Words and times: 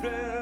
frälsning, 0.00 0.39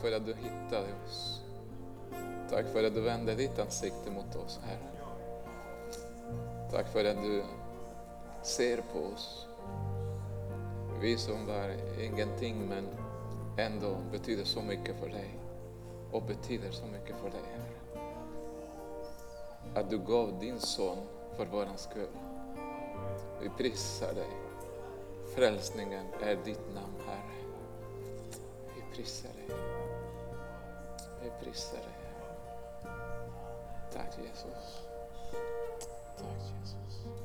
för 0.00 0.12
att 0.12 0.26
du 0.26 0.34
hittade 0.34 0.86
oss. 1.06 1.40
Tack 2.50 2.66
för 2.66 2.84
att 2.84 2.94
du 2.94 3.00
vände 3.00 3.34
ditt 3.34 3.58
ansikte 3.58 4.10
mot 4.10 4.36
oss, 4.36 4.60
Herre. 4.62 4.90
Tack 6.70 6.88
för 6.88 7.04
att 7.04 7.22
du 7.22 7.42
ser 8.42 8.82
på 8.92 8.98
oss. 8.98 9.46
Vi 11.00 11.16
som 11.16 11.46
var 11.46 11.76
ingenting 12.00 12.68
men 12.68 12.86
ändå 13.58 13.96
betyder 14.12 14.44
så 14.44 14.62
mycket 14.62 14.96
för 15.00 15.08
dig 15.08 15.38
och 16.12 16.22
betyder 16.22 16.70
så 16.70 16.86
mycket 16.86 17.16
för 17.16 17.30
dig, 17.30 17.42
Herre. 17.52 18.04
Att 19.74 19.90
du 19.90 19.98
gav 19.98 20.38
din 20.40 20.60
son 20.60 20.98
för 21.36 21.46
vår 21.46 21.66
skull. 21.76 22.16
Vi 23.42 23.48
prisar 23.48 24.14
dig. 24.14 24.30
Frälsningen 25.34 26.06
är 26.22 26.36
ditt 26.44 26.74
namn, 26.74 26.94
Herre. 27.06 27.44
Vi 28.76 28.96
prisar 28.96 29.28
dig. 29.28 29.79
Vi 31.22 31.30
prisar 31.40 31.76
dig, 31.76 31.96
Herre. 32.02 32.94
Tack 33.92 34.18
Jesus. 34.18 34.88
Tack 36.16 36.40
Jesus. 36.40 37.19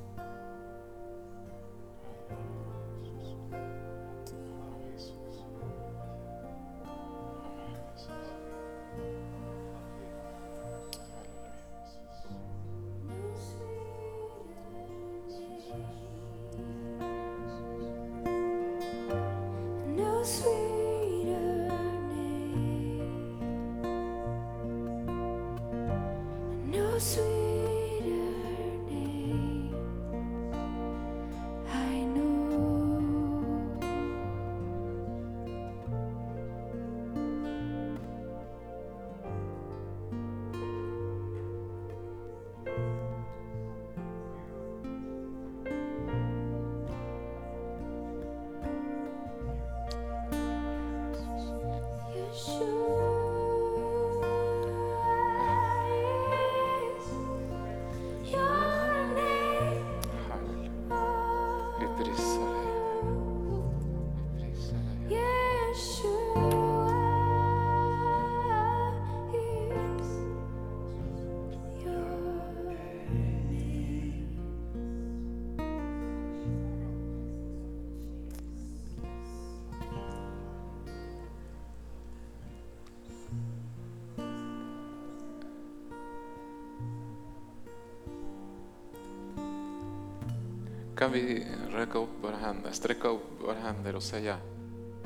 Kan 91.05 91.13
vi 91.13 91.47
räcka 91.71 91.99
upp 91.99 92.09
våra 92.23 92.35
händer, 92.35 92.71
sträcka 92.71 93.07
upp 93.07 93.41
våra 93.41 93.53
händer 93.53 93.95
och 93.95 94.03
säga 94.03 94.38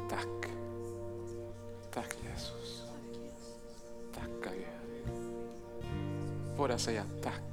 tack. 0.10 0.52
Tack 1.94 2.16
Jesus. 2.24 2.84
Tacka 4.14 4.56
Gud. 4.56 5.14
Bara 6.58 6.78
säga 6.78 7.04
tack. 7.24 7.49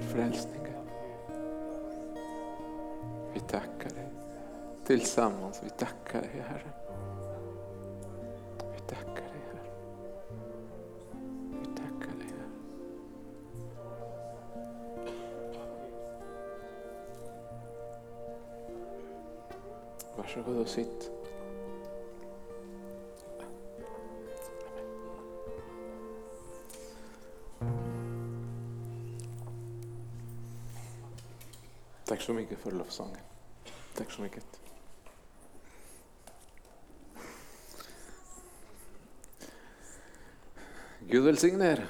För 0.00 0.02
frälsningen. 0.02 0.88
Vi 3.34 3.40
tackar 3.40 3.90
dig. 3.90 4.08
Tillsammans, 4.84 5.60
vi 5.64 5.70
tackar 5.70 6.20
dig 6.20 6.44
Herre. 6.48 6.70
Vi 8.74 8.80
tackar 8.80 9.22
dig 9.22 9.42
Herre. 9.46 9.70
Vi 11.50 11.66
tackar 11.66 12.16
dig 12.18 12.28
Herre. 12.28 12.50
Varsågod 20.16 20.56
och 20.56 20.68
sitt. 20.68 21.15
Tack 32.06 32.20
så 32.20 32.32
mycket 32.32 32.58
för 32.58 32.70
lovsången. 32.70 33.18
Tack 33.94 34.10
så 34.10 34.22
mycket. 34.22 34.60
Gud 41.00 41.24
välsigne 41.24 41.72
er. 41.72 41.88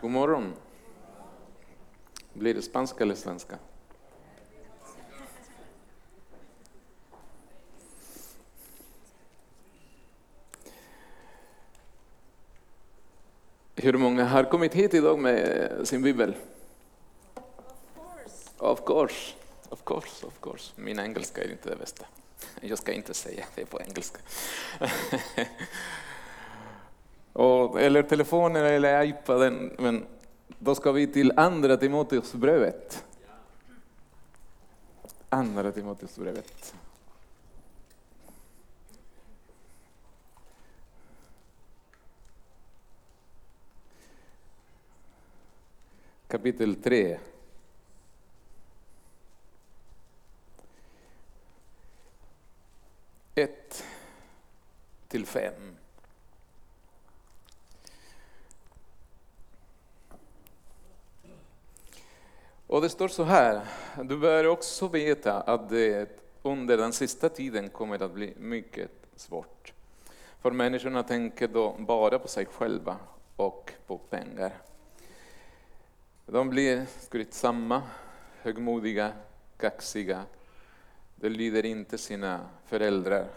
God 0.00 0.10
morgon. 0.10 0.54
Blir 2.32 2.54
det 2.54 2.62
spanska 2.62 3.04
eller 3.04 3.14
svenska? 3.14 3.58
Hur 13.76 13.92
många 13.92 14.24
har 14.24 14.44
kommit 14.44 14.74
hit 14.74 14.94
idag 14.94 15.18
med 15.18 15.88
sin 15.88 16.02
bibel? 16.02 16.34
Of 18.88 18.94
course, 18.94 19.34
of 19.68 19.84
course, 19.84 20.26
of 20.26 20.40
course. 20.40 20.72
Min 20.76 20.98
engelska 20.98 21.44
är 21.44 21.50
inte 21.50 21.70
det 21.70 21.76
bästa. 21.76 22.06
Jag 22.60 22.78
ska 22.78 22.92
inte 22.92 23.14
säga 23.14 23.44
det 23.54 23.64
på 23.64 23.80
engelska. 23.80 24.18
Och, 27.32 27.80
eller 27.80 28.02
telefonen 28.02 28.66
eller 28.66 29.04
iPaden. 29.04 29.76
Men 29.78 30.06
då 30.58 30.74
ska 30.74 30.92
vi 30.92 31.06
till 31.06 31.32
andra 31.36 31.76
Timoteusbrevet. 31.76 33.04
Andra 35.28 35.72
Timoteusbrevet. 35.72 36.74
Kapitel 46.28 46.74
3. 46.74 47.18
Ett 53.38 53.84
till 55.08 55.26
fem. 55.26 55.76
Och 62.66 62.82
det 62.82 62.88
står 62.88 63.08
så 63.08 63.24
här, 63.24 63.66
du 64.02 64.18
bör 64.18 64.46
också 64.46 64.88
veta 64.88 65.40
att 65.40 65.68
det 65.68 66.08
under 66.42 66.76
den 66.76 66.92
sista 66.92 67.28
tiden 67.28 67.68
kommer 67.68 68.02
att 68.02 68.12
bli 68.12 68.34
mycket 68.36 68.90
svårt. 69.16 69.72
För 70.40 70.50
människorna 70.50 71.02
tänker 71.02 71.48
då 71.48 71.76
bara 71.78 72.18
på 72.18 72.28
sig 72.28 72.46
själva 72.46 72.96
och 73.36 73.72
på 73.86 73.98
pengar. 73.98 74.52
De 76.26 76.50
blir 76.50 76.86
skrytsamma, 77.00 77.82
högmodiga, 78.42 79.12
kaxiga. 79.56 80.24
De 81.20 81.28
lyder 81.28 81.66
inte 81.66 81.98
sina 81.98 82.40
föräldrar. 82.66 83.28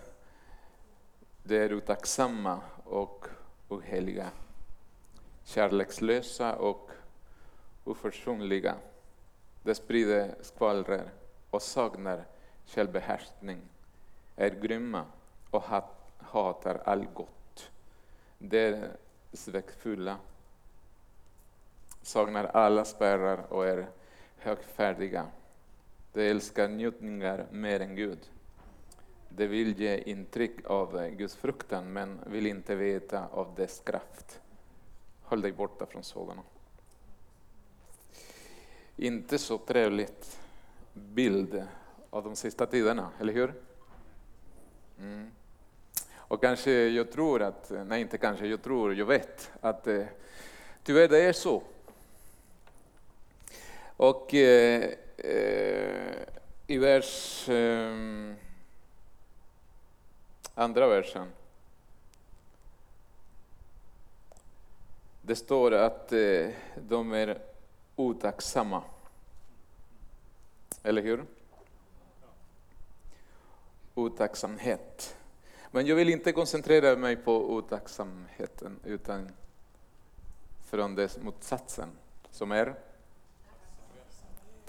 De 1.43 1.57
är 1.57 1.73
otacksamma 1.73 2.61
och 2.83 3.27
oheliga. 3.69 4.29
Kärlekslösa 5.43 6.55
och 6.55 6.91
oförsonliga. 7.83 8.75
De 9.63 9.75
sprider 9.75 10.35
skvallrar 10.41 11.09
och 11.49 11.61
saknar 11.61 12.25
självbehärskning, 12.65 13.61
är 14.35 14.49
grymma 14.49 15.05
och 15.51 15.63
hat, 15.63 16.11
hatar 16.17 16.81
allt 16.85 17.13
gott. 17.13 17.71
De 18.37 18.57
är 18.57 18.89
svekfulla, 19.33 20.17
saknar 22.01 22.45
alla 22.45 22.85
spärrar 22.85 23.53
och 23.53 23.67
är 23.67 23.87
högfärdiga. 24.37 25.25
De 26.13 26.29
älskar 26.29 26.67
njutningar 26.67 27.47
mer 27.51 27.79
än 27.79 27.95
Gud. 27.95 28.19
De 29.29 29.47
vill 29.47 29.79
ge 29.79 29.97
intryck 29.97 30.65
av 30.65 31.07
Guds 31.09 31.35
fruktan 31.35 31.93
men 31.93 32.19
vill 32.25 32.47
inte 32.47 32.75
veta 32.75 33.27
av 33.27 33.55
dess 33.55 33.79
kraft. 33.79 34.41
Håll 35.21 35.41
dig 35.41 35.51
borta 35.51 35.85
från 35.85 36.03
sådana. 36.03 36.41
Inte 38.95 39.37
så 39.37 39.57
trevligt 39.57 40.39
bild 40.93 41.63
av 42.09 42.23
de 42.23 42.35
sista 42.35 42.65
tiderna, 42.65 43.11
eller 43.19 43.33
hur? 43.33 43.53
Mm. 44.99 45.31
Och 46.15 46.41
kanske 46.41 46.71
jag 46.71 47.11
tror 47.11 47.41
att, 47.41 47.71
nej 47.85 48.01
inte 48.01 48.17
kanske, 48.17 48.47
jag 48.47 48.61
tror, 48.61 48.95
jag 48.95 49.05
vet 49.05 49.51
att 49.61 49.87
eh, 49.87 50.05
tyvärr 50.83 51.07
det 51.07 51.21
är 51.21 51.33
så. 51.33 51.63
Och 53.97 54.33
eh, 54.33 54.89
eh, 55.17 56.13
i 56.67 56.77
vers, 56.77 57.49
eh, 57.49 58.33
andra 60.55 60.87
versen, 60.87 61.31
det 65.21 65.35
står 65.35 65.71
att 65.73 66.11
eh, 66.13 66.49
de 66.75 67.11
är 67.11 67.41
otacksamma. 67.95 68.83
Eller 70.83 71.01
hur? 71.01 71.25
Otacksamhet. 73.95 75.15
Men 75.71 75.85
jag 75.85 75.95
vill 75.95 76.09
inte 76.09 76.31
koncentrera 76.31 76.95
mig 76.95 77.15
på 77.15 77.53
otacksamheten 77.53 78.79
utan 78.83 79.29
från 80.65 80.95
dess 80.95 81.17
motsatsen 81.17 81.89
som 82.31 82.51
är 82.51 82.75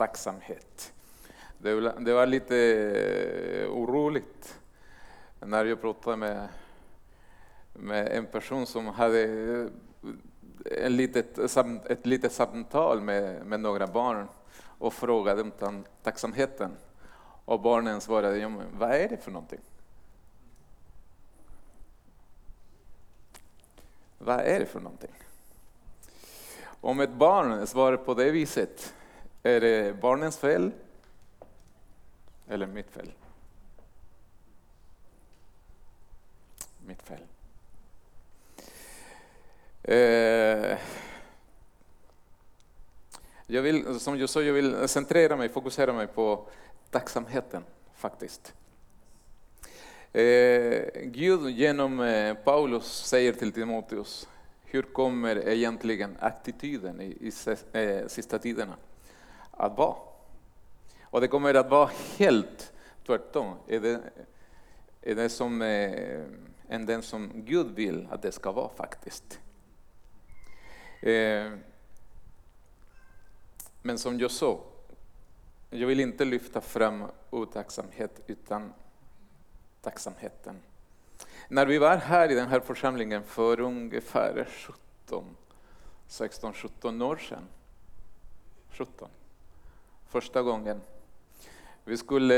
tacksamhet. 0.03 0.93
Det 1.59 2.13
var, 2.13 2.27
lite 2.27 2.57
eh, 2.57 3.71
oroligt 3.71 4.59
när 5.41 5.65
jag 5.65 5.81
pratade 5.81 6.17
med, 6.17 6.49
med 7.73 8.09
en 8.09 8.27
person 8.27 8.67
som 8.67 8.87
hade 8.87 9.23
eh, 9.23 9.67
en 10.85 10.97
litet, 10.97 11.39
ett 11.87 12.07
litet 12.07 12.33
samtal 12.33 13.01
med, 13.01 13.47
med 13.47 13.61
några 13.61 13.87
barn 13.87 14.29
och 14.79 14.95
frågade 14.95 15.43
om 15.43 15.85
tacksamheten. 16.03 16.77
Och 17.45 17.61
barnen 17.61 18.01
svarade, 18.01 18.39
ja, 18.39 18.49
men 18.49 18.67
vad 18.79 18.91
är 18.91 19.09
det 19.09 19.17
för 19.17 19.31
någonting? 19.31 19.61
Vad 24.19 24.41
är 24.41 24.61
det 24.61 24.67
för 24.67 24.81
någonting? 24.81 25.15
Om 26.65 27.01
ett 27.01 27.13
barn 27.13 27.67
svarar 27.67 27.97
på 27.97 28.15
det 28.15 28.31
viset, 28.31 28.95
är 29.43 29.61
det 29.61 30.01
barnens 30.01 30.39
fel 30.39 30.71
eller 32.49 32.67
mitt 32.67 32.91
fel? 32.91 33.13
Mitt 36.87 37.03
fel. 37.03 37.21
Eh, 39.83 40.79
jag 43.47 43.63
vill, 43.63 44.01
som 44.01 44.19
jag 44.19 44.29
sa, 44.29 44.43
jag 44.43 44.53
vill 44.53 44.89
centrera 44.89 45.37
mig, 45.37 45.49
fokusera 45.49 45.93
mig 45.93 46.07
på 46.07 46.47
tacksamheten 46.91 47.65
faktiskt. 47.95 48.55
Eh, 50.13 50.85
Gud 51.05 51.51
genom 51.51 52.01
eh, 52.01 52.35
Paulus 52.35 53.07
säger 53.07 53.33
till 53.33 53.53
Timoteus, 53.53 54.29
hur 54.65 54.83
kommer 54.83 55.49
egentligen 55.49 56.17
attityden 56.21 57.01
i, 57.01 57.05
i 57.05 57.33
eh, 57.73 58.07
sista 58.07 58.39
tiderna 58.39 58.77
att 59.53 59.79
vara? 59.79 59.97
Och 61.03 61.21
det 61.21 61.29
kommer 61.29 61.55
att 61.55 61.71
vara 61.71 61.91
helt 62.19 62.73
tvärtom. 63.07 63.57
Är 63.69 63.81
det, 63.81 64.01
är 65.03 65.15
det 65.15 65.29
som, 65.29 65.63
eh, 65.63 66.25
än 66.69 66.87
den 66.87 67.03
som 67.03 67.31
Gud 67.35 67.75
vill 67.75 68.09
att 68.11 68.23
det 68.23 68.33
ska 68.33 68.53
vara 68.53 68.69
faktiskt. 68.69 69.41
Eh, 71.03 71.53
men 73.83 73.99
som 73.99 74.21
jag 74.21 74.31
sa, 74.31 74.61
jag 75.71 75.87
vill 75.87 76.01
inte 76.01 76.25
lyfta 76.25 76.61
fram 76.61 77.05
otacksamhet 77.31 78.21
utan 78.27 78.73
tacksamheten. 79.81 80.57
När 81.49 81.67
vi 81.67 81.79
var 81.79 81.97
här 81.97 82.31
i 82.31 82.35
den 82.35 82.49
här 82.49 82.61
församlingen 82.61 83.23
för 83.23 83.61
ungefär 83.61 84.49
17, 85.07 85.37
16, 86.07 86.53
17 86.53 87.03
år 87.03 87.17
sedan, 87.17 87.49
17, 88.71 89.09
första 90.13 90.43
gången, 90.43 90.81
vi 91.85 91.97
skulle, 91.97 92.35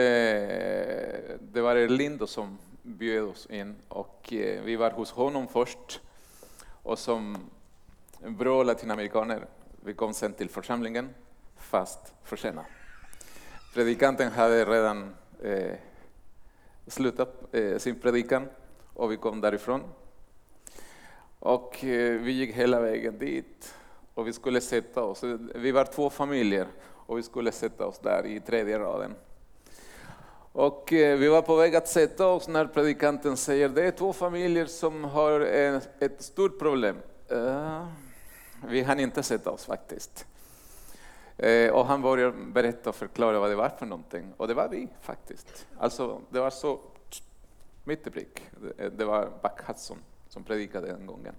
det 1.41 1.61
var 1.61 1.77
Erlindo 1.77 2.27
som 2.27 2.59
bjöd 2.83 3.25
oss 3.25 3.47
in 3.47 3.77
och 3.89 4.33
eh, 4.33 4.63
vi 4.63 4.77
var 4.77 4.91
hos 4.91 5.11
honom 5.11 5.49
först 5.49 6.01
och 6.83 6.99
som 6.99 7.37
bra 8.29 8.63
latinamerikaner, 8.63 9.47
vi 9.85 9.95
kom 9.95 10.15
sen 10.15 10.33
till 10.33 10.49
församlingen 10.49 11.15
fast 11.57 12.15
försenat. 12.25 12.67
Predikanten 13.75 14.33
hade 14.33 14.65
redan 14.65 15.15
eh, 15.43 15.73
slutat 16.87 17.55
eh, 17.55 17.79
sin 17.79 18.01
predikan 18.01 18.49
och 18.93 19.13
vi 19.13 19.17
kom 19.17 19.41
därifrån. 19.41 19.83
Och 21.39 21.85
eh, 21.85 22.21
vi 22.21 22.33
gick 22.33 22.55
hela 22.55 22.81
vägen 22.81 23.19
dit 23.19 23.75
och 24.15 24.27
vi 24.27 24.33
skulle 24.33 24.61
sätta 24.61 25.03
oss. 25.03 25.25
Vi 25.55 25.73
var 25.73 25.85
två 25.85 26.11
familjer 26.11 26.67
och 27.07 27.19
vi 27.19 27.23
skulle 27.23 27.53
sätta 27.53 27.87
oss 27.87 27.99
där 27.99 28.27
i 28.27 28.41
tredje 28.41 28.79
raden. 28.79 29.15
Och 30.53 30.93
eh, 30.93 31.19
vi 31.19 31.29
var 31.29 31.43
på 31.43 31.57
väg 31.57 31.77
att 31.77 31.89
sätta 31.89 32.27
oss 32.27 32.49
när 32.49 32.67
predikanten 32.67 33.37
säger 33.37 33.69
det 33.69 33.83
är 33.83 33.91
två 33.91 34.13
familjer 34.13 34.67
som 34.67 35.05
har 35.05 35.41
eh, 35.41 35.81
ett 35.99 36.23
stort 36.23 36.59
problem. 36.59 36.97
Eh, 37.29 37.87
vi 38.69 38.83
hann 38.83 39.01
inte 39.01 39.23
sätta 39.23 39.51
oss 39.51 39.65
faktiskt. 39.65 40.27
Och 41.73 41.87
han 41.87 42.03
börjar 42.03 42.31
berätta 42.31 42.91
och 42.91 42.97
förklara 42.97 43.41
vad 43.41 43.51
det 43.51 43.57
var 43.57 43.69
för 43.69 43.87
någonting. 43.87 44.33
Och 44.37 44.49
det 44.49 44.55
var 44.55 44.69
vi 44.69 44.89
faktiskt. 45.01 45.67
Alltså 45.79 46.21
det 46.31 46.41
var 46.41 46.51
så 46.51 46.81
mitt 47.85 48.07
i 48.07 48.11
prick. 48.11 48.41
Det, 48.77 48.89
det 48.89 49.05
var 49.05 49.31
Buck 49.43 49.67
Hudson 49.67 49.99
som 50.29 50.45
predikade 50.45 50.87
den 50.87 51.07
gången. 51.07 51.35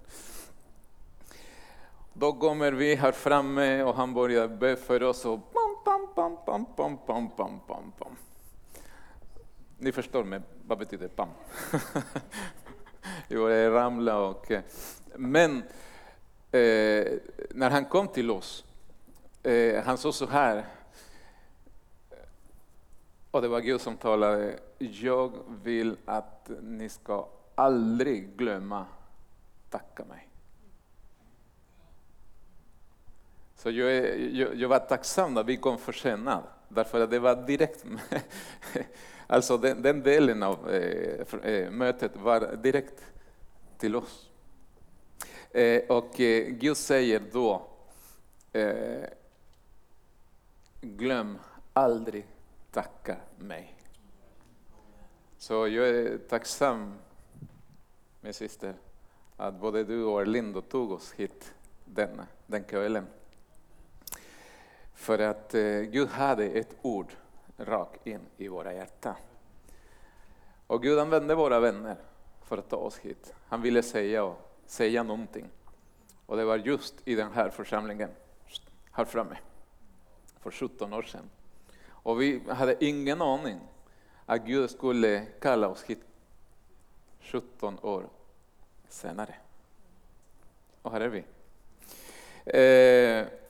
Då 2.18 2.32
kommer 2.32 2.72
vi 2.72 2.94
här 2.94 3.12
framme 3.12 3.82
och 3.82 3.94
han 3.94 4.14
börjar 4.14 4.48
be 4.48 4.76
för 4.76 5.02
oss 5.02 5.24
och 5.24 5.52
pam, 5.52 5.76
pam, 5.84 6.14
pam, 6.14 6.36
pam, 6.44 6.66
pam, 6.76 6.98
pam, 7.06 7.28
pam, 7.36 7.60
pam, 7.66 7.92
pam. 7.98 8.16
Ni 9.78 9.92
förstår 9.92 10.24
mig, 10.24 10.40
vad 10.66 10.78
betyder 10.78 11.08
pam? 11.08 11.28
Jag 13.28 13.40
började 13.40 13.70
ramla 13.70 14.18
och... 14.18 14.50
Eh, 14.50 14.62
men 15.16 15.56
eh, 16.52 17.06
när 17.50 17.70
han 17.70 17.84
kom 17.84 18.08
till 18.08 18.30
oss, 18.30 18.64
eh, 19.42 19.84
han 19.84 19.98
sa 19.98 20.12
så 20.12 20.26
här, 20.26 20.66
och 23.30 23.42
det 23.42 23.48
var 23.48 23.60
Gud 23.60 23.80
som 23.80 23.96
talade, 23.96 24.58
jag 24.78 25.32
vill 25.62 25.96
att 26.04 26.50
ni 26.62 26.88
ska 26.88 27.28
aldrig 27.54 28.36
glömma 28.36 28.86
tacka 29.70 30.04
mig. 30.04 30.25
Så 33.56 33.70
jag, 33.70 33.92
är, 33.96 34.16
jag, 34.16 34.54
jag 34.54 34.68
var 34.68 34.78
tacksam 34.78 35.34
när 35.34 35.44
vi 35.44 35.56
kom 35.56 35.78
försenad, 35.78 36.42
därför 36.68 37.00
att 37.00 37.10
det 37.10 37.18
var 37.18 37.46
direkt 37.46 37.84
Alltså 39.26 39.58
den, 39.58 39.82
den 39.82 40.02
delen 40.02 40.42
av 40.42 40.70
eh, 40.70 41.24
för- 41.24 41.46
eh, 41.46 41.70
mötet 41.70 42.16
var 42.16 42.56
direkt 42.56 43.04
till 43.78 43.96
oss. 43.96 44.30
Eh, 45.50 45.82
och 45.88 46.20
eh, 46.20 46.46
Gud 46.48 46.76
säger 46.76 47.22
då, 47.32 47.62
eh, 48.52 49.04
glöm 50.80 51.38
aldrig 51.72 52.26
tacka 52.70 53.16
mig. 53.38 53.74
Så 55.38 55.68
jag 55.68 55.88
är 55.88 56.18
tacksam, 56.18 56.94
min 58.20 58.34
syster, 58.34 58.74
att 59.36 59.54
både 59.54 59.84
du 59.84 60.04
och 60.04 60.20
Erlindo 60.22 60.60
tog 60.60 60.92
oss 60.92 61.12
hit 61.12 61.54
denna, 61.84 62.26
den 62.46 62.64
kvällen. 62.64 63.06
För 65.06 65.18
att 65.18 65.54
eh, 65.54 65.80
Gud 65.80 66.08
hade 66.08 66.44
ett 66.44 66.76
ord 66.82 67.12
rakt 67.56 68.06
in 68.06 68.20
i 68.36 68.48
våra 68.48 68.72
hjärtan. 68.72 69.14
Och 70.66 70.82
Gud 70.82 70.98
använde 70.98 71.34
våra 71.34 71.60
vänner 71.60 71.96
för 72.42 72.58
att 72.58 72.68
ta 72.68 72.76
oss 72.76 72.98
hit. 72.98 73.34
Han 73.48 73.62
ville 73.62 73.82
säga, 73.82 74.24
och, 74.24 74.58
säga 74.66 75.02
någonting. 75.02 75.48
Och 76.26 76.36
det 76.36 76.44
var 76.44 76.56
just 76.56 76.94
i 77.04 77.14
den 77.14 77.32
här 77.32 77.50
församlingen, 77.50 78.10
här 78.92 79.04
framme, 79.04 79.38
för 80.40 80.50
17 80.50 80.92
år 80.92 81.02
sedan. 81.02 81.30
Och 81.88 82.20
vi 82.20 82.42
hade 82.48 82.84
ingen 82.84 83.22
aning 83.22 83.60
att 84.26 84.46
Gud 84.46 84.70
skulle 84.70 85.26
kalla 85.40 85.68
oss 85.68 85.82
hit 85.82 86.04
17 87.20 87.78
år 87.82 88.08
senare. 88.88 89.34
Och 90.82 90.92
här 90.92 91.00
är 91.00 91.08
vi. 91.08 91.24
Eh, 92.46 93.45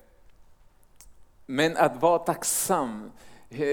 men 1.47 1.77
att 1.77 2.03
vara 2.03 2.19
tacksam. 2.19 3.13
Eh, 3.51 3.67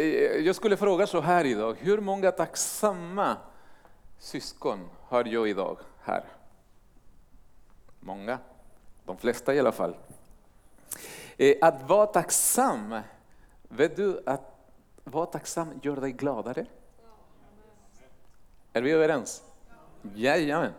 jag 0.45 0.55
skulle 0.55 0.77
fråga 0.77 1.07
så 1.07 1.21
här 1.21 1.45
idag, 1.45 1.77
hur 1.79 1.97
många 1.97 2.31
tacksamma 2.31 3.37
syskon 4.19 4.89
har 5.01 5.25
jag 5.25 5.49
idag 5.49 5.77
här? 6.03 6.23
Många, 7.99 8.39
de 9.05 9.17
flesta 9.17 9.53
i 9.53 9.59
alla 9.59 9.71
fall. 9.71 9.95
Eh, 11.37 11.55
att 11.61 11.89
vara 11.89 12.05
tacksam, 12.05 12.99
vet 13.63 13.95
du 13.95 14.23
att 14.25 14.53
vara 15.03 15.25
tacksam 15.25 15.79
gör 15.81 15.95
dig 15.95 16.11
gladare? 16.11 16.65
Är 18.73 18.81
vi 18.81 18.91
överens? 18.91 19.43
Jajamän. 20.15 20.73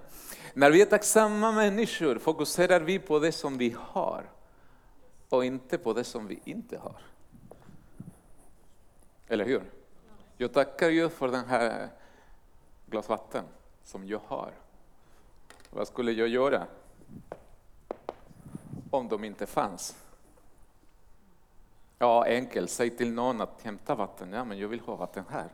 När 0.54 0.70
vi 0.70 0.82
är 0.82 0.86
tacksamma 0.86 1.52
människor 1.52 2.18
fokuserar 2.18 2.80
vi 2.80 2.98
på 2.98 3.18
det 3.18 3.32
som 3.32 3.58
vi 3.58 3.76
har 3.78 4.24
och 5.36 5.44
inte 5.44 5.78
på 5.78 5.92
det 5.92 6.04
som 6.04 6.26
vi 6.26 6.40
inte 6.44 6.78
har. 6.78 7.00
Eller 9.28 9.44
hur? 9.44 9.62
Jag 10.36 10.52
tackar 10.52 10.90
Gud 10.90 11.12
för 11.12 11.28
den 11.28 11.44
här 11.44 11.88
glas 12.86 13.08
vatten 13.08 13.44
som 13.82 14.06
jag 14.06 14.20
har. 14.26 14.52
Vad 15.70 15.88
skulle 15.88 16.12
jag 16.12 16.28
göra 16.28 16.66
om 18.90 19.08
de 19.08 19.24
inte 19.24 19.46
fanns? 19.46 19.96
Ja, 21.98 22.24
enkelt. 22.24 22.70
Säg 22.70 22.90
till 22.90 23.12
någon 23.12 23.40
att 23.40 23.62
hämta 23.62 23.94
vatten. 23.94 24.32
Ja, 24.32 24.44
men 24.44 24.58
jag 24.58 24.68
vill 24.68 24.80
ha 24.80 24.96
vatten 24.96 25.24
här. 25.30 25.48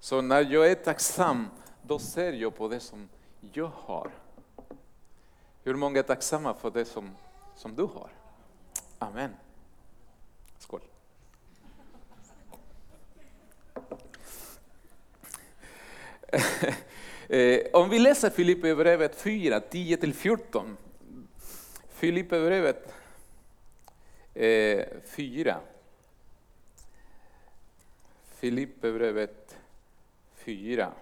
Så 0.00 0.20
när 0.20 0.52
jag 0.52 0.70
är 0.70 0.74
tacksam, 0.74 1.48
då 1.82 1.98
ser 1.98 2.32
jag 2.32 2.56
på 2.56 2.68
det 2.68 2.80
som 2.80 3.08
jag 3.52 3.70
har. 3.74 4.10
Hur 5.62 5.74
många 5.74 5.98
är 5.98 6.02
tacksamma 6.02 6.54
för 6.54 6.70
det 6.70 6.84
som, 6.84 7.10
som 7.56 7.74
du 7.76 7.82
har? 7.82 8.10
Amen. 8.98 9.34
Skål. 10.58 10.80
Eh, 17.28 17.60
Om 17.72 17.90
vi 17.90 17.98
läser 17.98 18.30
Filipperbrevet 18.30 19.16
4, 19.16 19.60
10-14. 19.70 20.76
Filipperbrevet 21.88 22.94
eh, 24.34 24.86
4. 25.04 25.60
Filipperbrevet 28.24 29.56
4. 30.34 30.92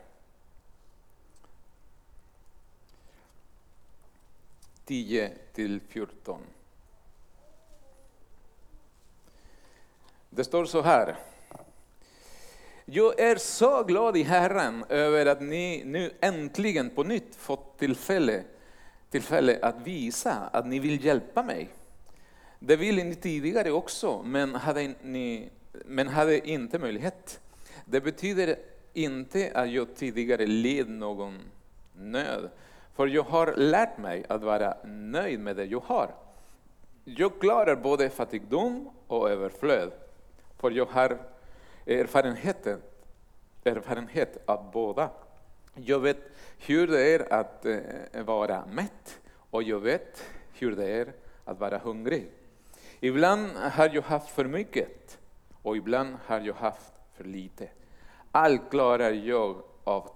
10 4.93 5.31
till 5.53 5.81
14. 5.89 6.41
Det 10.31 10.45
står 10.45 10.65
så 10.65 10.83
här. 10.83 11.17
Jag 12.85 13.21
är 13.21 13.37
så 13.37 13.85
glad 13.85 14.17
i 14.17 14.23
Herren 14.23 14.85
över 14.89 15.27
att 15.27 15.43
ni 15.43 15.83
nu 15.85 16.11
äntligen 16.21 16.91
på 16.91 17.05
nytt 17.05 17.37
fått 17.37 17.79
tillfälle, 17.79 18.45
tillfälle 19.11 19.59
att 19.63 19.87
visa 19.87 20.33
att 20.33 20.67
ni 20.67 20.79
vill 20.79 21.05
hjälpa 21.05 21.43
mig. 21.43 21.69
Det 22.59 22.77
ville 22.77 23.05
ni 23.05 23.15
tidigare 23.15 23.71
också, 23.71 24.23
men 24.23 24.55
hade, 24.55 24.95
ni, 25.03 25.49
men 25.85 26.09
hade 26.09 26.49
inte 26.49 26.79
möjlighet. 26.79 27.41
Det 27.85 28.01
betyder 28.01 28.57
inte 28.93 29.53
att 29.55 29.71
jag 29.71 29.97
tidigare 29.97 30.47
led 30.47 30.89
någon 30.89 31.39
nöd, 31.95 32.51
för 32.95 33.07
jag 33.07 33.23
har 33.23 33.55
lärt 33.57 33.99
mig 33.99 34.25
att 34.29 34.43
vara 34.43 34.77
nöjd 34.85 35.41
med 35.41 35.57
det 35.57 35.65
jag 35.65 35.81
har. 35.81 36.11
Jag 37.05 37.41
klarar 37.41 37.77
både 37.77 38.11
fattigdom 38.11 38.91
och 39.07 39.31
överflöd, 39.31 39.93
för 40.59 40.71
jag 40.71 40.87
har 40.87 41.19
erfarenheten, 41.87 42.83
erfarenhet 43.65 44.43
av 44.47 44.71
båda. 44.73 45.11
Jag 45.75 46.01
vet 46.01 46.19
hur 46.59 46.87
det 46.87 47.15
är 47.15 47.33
att 47.33 47.67
eh, 47.67 47.79
vara 48.25 48.65
mätt 48.67 49.21
och 49.51 49.63
jag 49.63 49.81
vet 49.81 50.25
hur 50.53 50.77
det 50.77 50.87
är 50.87 51.13
att 51.45 51.61
vara 51.61 51.79
hungrig. 51.79 52.31
Ibland 53.01 53.51
har 53.57 53.91
jag 53.93 54.03
haft 54.03 54.31
för 54.31 54.45
mycket 54.45 55.19
och 55.63 55.77
ibland 55.77 56.17
har 56.27 56.41
jag 56.41 56.55
haft 56.55 56.93
för 57.17 57.25
lite. 57.25 57.69
Allt 58.33 58.71
klarar 58.71 59.11
jag 59.11 59.63
av 59.85 60.11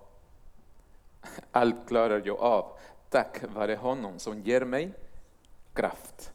allt 1.50 1.88
klarar 1.88 2.22
jag 2.24 2.38
av 2.38 2.76
tack 3.10 3.44
vare 3.54 3.74
honom 3.74 4.18
som 4.18 4.40
ger 4.40 4.60
mig 4.60 4.92
kraft. 5.74 6.32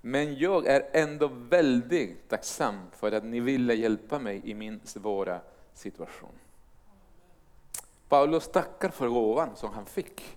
Men 0.00 0.38
jag 0.38 0.66
är 0.66 0.88
ändå 0.92 1.30
väldigt 1.32 2.28
tacksam 2.28 2.80
för 2.92 3.12
att 3.12 3.24
ni 3.24 3.40
ville 3.40 3.74
hjälpa 3.74 4.18
mig 4.18 4.40
i 4.44 4.54
min 4.54 4.80
svåra 4.84 5.40
situation. 5.74 6.32
Paulus 8.08 8.48
tackar 8.48 8.88
för 8.88 9.08
gåvan 9.08 9.56
som 9.56 9.72
han 9.72 9.86
fick. 9.86 10.36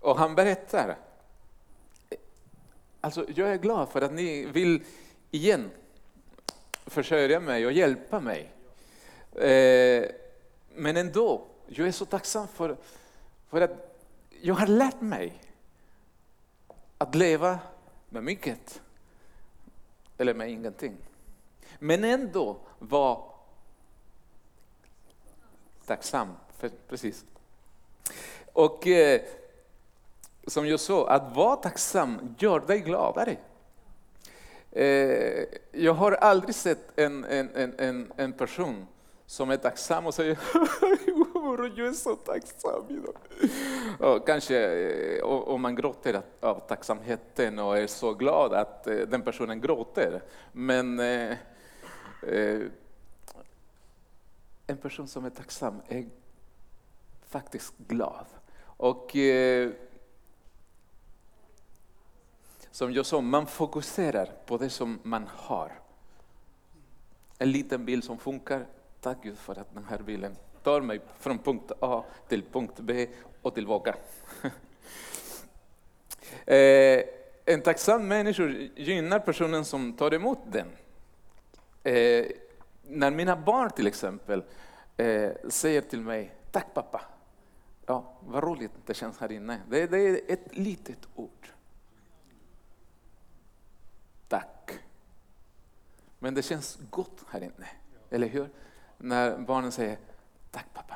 Och 0.00 0.16
han 0.16 0.34
berättar, 0.34 0.96
alltså 3.00 3.26
jag 3.34 3.48
är 3.48 3.56
glad 3.56 3.88
för 3.88 4.02
att 4.02 4.12
ni 4.12 4.46
vill 4.46 4.84
igen 5.30 5.70
försörja 6.86 7.40
mig 7.40 7.66
och 7.66 7.72
hjälpa 7.72 8.20
mig. 8.20 8.52
Eh, 9.32 10.04
men 10.74 10.96
ändå, 10.96 11.46
jag 11.68 11.88
är 11.88 11.92
så 11.92 12.04
tacksam 12.04 12.48
för, 12.48 12.76
för 13.48 13.60
att 13.60 14.00
jag 14.40 14.54
har 14.54 14.66
lärt 14.66 15.00
mig 15.00 15.42
att 16.98 17.14
leva 17.14 17.58
med 18.08 18.24
mycket 18.24 18.80
eller 20.18 20.34
med 20.34 20.50
ingenting. 20.50 20.96
Men 21.78 22.04
ändå 22.04 22.56
vara 22.78 23.18
tacksam. 25.86 26.32
För, 26.58 26.70
precis. 26.88 27.24
Och 28.52 28.86
eh, 28.86 29.20
som 30.46 30.68
jag 30.68 30.80
sa, 30.80 31.08
att 31.10 31.36
vara 31.36 31.56
tacksam 31.56 32.34
gör 32.38 32.60
dig 32.60 32.80
gladare. 32.80 33.36
Eh, 34.70 35.44
jag 35.72 35.94
har 35.94 36.12
aldrig 36.12 36.54
sett 36.54 36.98
en, 36.98 37.24
en, 37.24 37.74
en, 37.78 38.12
en 38.16 38.32
person 38.32 38.86
som 39.26 39.50
är 39.50 39.56
tacksam 39.56 40.06
och 40.06 40.14
säger 40.14 40.38
jag 41.54 41.88
är 41.88 41.92
så 41.92 42.16
tacksam 42.16 42.84
idag. 42.88 43.16
Och 44.00 44.26
kanske 44.26 44.56
eh, 45.18 45.24
om 45.24 45.62
man 45.62 45.74
gråter 45.74 46.22
av 46.40 46.60
tacksamheten 46.68 47.58
och 47.58 47.78
är 47.78 47.86
så 47.86 48.14
glad 48.14 48.52
att 48.52 48.86
eh, 48.86 48.96
den 48.96 49.22
personen 49.22 49.60
gråter. 49.60 50.22
Men 50.52 51.00
eh, 51.00 51.36
eh, 52.22 52.60
en 54.66 54.76
person 54.76 55.08
som 55.08 55.24
är 55.24 55.30
tacksam 55.30 55.80
är 55.88 56.06
faktiskt 57.26 57.74
glad. 57.78 58.26
Och 58.64 59.16
eh, 59.16 59.70
som 62.70 62.92
jag 62.92 63.06
sa, 63.06 63.20
man 63.20 63.46
fokuserar 63.46 64.32
på 64.46 64.58
det 64.58 64.70
som 64.70 64.98
man 65.02 65.26
har. 65.36 65.72
En 67.38 67.50
liten 67.50 67.84
bil 67.84 68.02
som 68.02 68.18
funkar, 68.18 68.66
tack 69.00 69.18
Gud 69.22 69.38
för 69.38 69.58
att 69.58 69.74
den 69.74 69.84
här 69.84 69.98
bilen 69.98 70.36
tar 70.66 70.80
mig 70.80 71.00
från 71.18 71.38
punkt 71.38 71.72
A 71.80 72.04
till 72.28 72.42
punkt 72.42 72.74
B 72.80 73.08
och 73.42 73.54
tillbaka. 73.54 73.96
eh, 76.46 77.04
en 77.44 77.62
tacksam 77.64 78.08
människa 78.08 78.42
gynnar 78.76 79.18
personen 79.18 79.64
som 79.64 79.92
tar 79.92 80.14
emot 80.14 80.38
den. 80.50 80.68
Eh, 81.82 82.26
när 82.82 83.10
mina 83.10 83.36
barn 83.36 83.70
till 83.70 83.86
exempel 83.86 84.44
eh, 84.96 85.30
säger 85.48 85.80
till 85.80 86.00
mig, 86.00 86.34
tack 86.50 86.74
pappa. 86.74 87.02
Ja, 87.86 88.12
vad 88.20 88.44
roligt 88.44 88.72
det 88.86 88.94
känns 88.94 89.18
här 89.18 89.32
inne. 89.32 89.60
Det, 89.68 89.86
det 89.86 89.98
är 89.98 90.20
ett 90.28 90.56
litet 90.56 91.08
ord. 91.14 91.48
Tack. 94.28 94.78
Men 96.18 96.34
det 96.34 96.42
känns 96.42 96.78
gott 96.90 97.24
här 97.28 97.40
inne, 97.40 97.68
eller 98.10 98.26
hur? 98.26 98.48
När 98.98 99.38
barnen 99.38 99.72
säger 99.72 99.98
tack 100.50 100.66
pappa. 100.74 100.94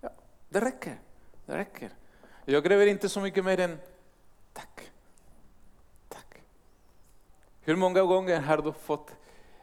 Ja, 0.00 0.10
det 0.48 0.60
räcker. 0.60 0.98
Det 1.46 1.58
räcker. 1.58 1.90
Jag 2.44 2.64
kräver 2.64 2.86
inte 2.86 3.08
så 3.08 3.20
mycket 3.20 3.44
mer 3.44 3.60
än 3.60 3.78
tack. 4.52 4.90
Tack. 6.08 6.42
Hur 7.60 7.76
många 7.76 8.02
gånger 8.02 8.40
har 8.40 8.58
du 8.58 8.72
fått 8.72 9.14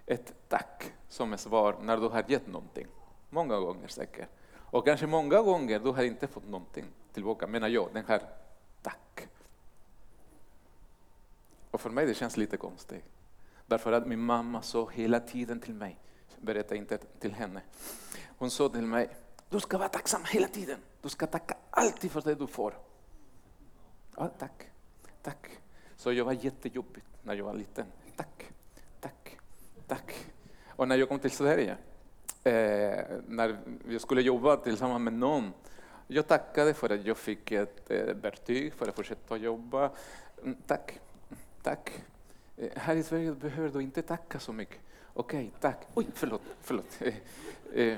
ett 0.06 0.34
tack 0.50 0.94
som 1.08 1.34
är 1.34 1.38
svar 1.38 1.78
när 1.82 1.98
du 1.98 2.08
har 2.08 2.24
gett 2.28 2.48
någonting? 2.48 2.88
Många 3.30 3.60
gånger 3.60 3.88
säkert. 3.88 4.30
Och 4.56 4.86
kanske 4.86 5.08
många 5.08 5.42
gånger 5.42 5.80
du 5.80 5.92
har 5.92 6.04
inte 6.04 6.28
fått 6.28 6.48
någonting 6.48 6.86
tillbaka, 7.14 7.48
menar 7.48 7.68
jag, 7.68 7.90
den 7.94 8.06
här 8.06 8.22
tack. 8.82 9.28
Och 11.72 11.82
för 11.82 11.90
mig 11.90 12.06
det 12.06 12.14
känns 12.14 12.38
lite 12.38 12.58
konstigt. 12.58 13.06
Därför 13.66 13.92
att 13.92 14.08
min 14.08 14.20
mamma 14.20 14.62
sa 14.62 14.90
hela 14.90 15.20
tiden 15.20 15.60
till 15.60 15.74
mig, 15.74 16.00
berätta 16.44 16.76
inte 16.76 16.98
till 16.98 17.34
henne, 17.34 17.62
hon 18.38 18.52
sa 18.52 18.70
till 18.70 18.82
mig, 18.82 19.10
du 19.54 19.60
ska 19.60 19.78
vara 19.78 19.90
tacksam 19.90 20.22
hela 20.26 20.48
tiden. 20.48 20.80
Du 21.02 21.10
ska 21.10 21.28
tacka 21.28 21.58
alltid 21.70 22.12
för 22.12 22.22
det 22.22 22.36
du 22.36 22.48
får. 22.48 22.74
Ja, 24.18 24.28
tack, 24.40 24.70
tack. 25.22 25.50
Så 25.96 26.14
jag 26.14 26.26
var 26.26 26.34
jättejobbig 26.34 27.04
när 27.24 27.34
jag 27.34 27.46
var 27.46 27.54
liten. 27.54 27.86
Tack, 28.16 28.52
tack, 29.00 29.38
tack. 29.88 30.26
Och 30.70 30.88
när 30.88 30.96
jag 30.96 31.10
kom 31.10 31.20
till 31.20 31.32
Sverige, 31.32 31.78
eh, 32.44 33.06
när 33.28 33.58
vi 33.86 34.00
skulle 34.00 34.22
jobba 34.22 34.58
tillsammans 34.58 35.02
med 35.02 35.14
någon, 35.14 35.54
jag 36.08 36.28
tackade 36.28 36.74
för 36.74 36.90
att 36.90 37.06
jag 37.06 37.18
fick 37.18 37.52
ett 37.52 37.92
eh, 37.92 38.16
verktyg 38.16 38.74
för 38.74 38.88
att 38.88 38.96
fortsätta 38.96 39.38
jobba. 39.38 39.92
Mm, 40.44 40.58
tack, 40.68 41.00
tack. 41.62 42.04
Eh, 42.58 42.70
här 42.76 42.96
i 42.96 43.04
Sverige 43.04 43.32
behöver 43.32 43.70
du 43.70 43.82
inte 43.82 44.02
tacka 44.02 44.40
så 44.40 44.54
mycket. 44.54 44.82
Okej, 45.16 45.52
tack. 45.60 45.88
Oj, 45.94 46.08
förlåt, 46.14 46.42
förlåt. 46.62 47.00
Eh, 47.76 47.88
eh, 47.88 47.98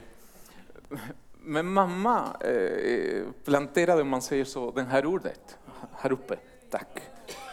men 1.39 1.65
mamma 1.65 2.37
eh, 2.41 3.23
planterade, 3.43 4.01
om 4.01 4.09
man 4.09 4.21
säger 4.21 4.45
så, 4.45 4.71
det 4.71 4.83
här 4.83 5.05
ordet 5.05 5.57
här 5.91 6.11
uppe. 6.11 6.37
Tack, 6.69 7.01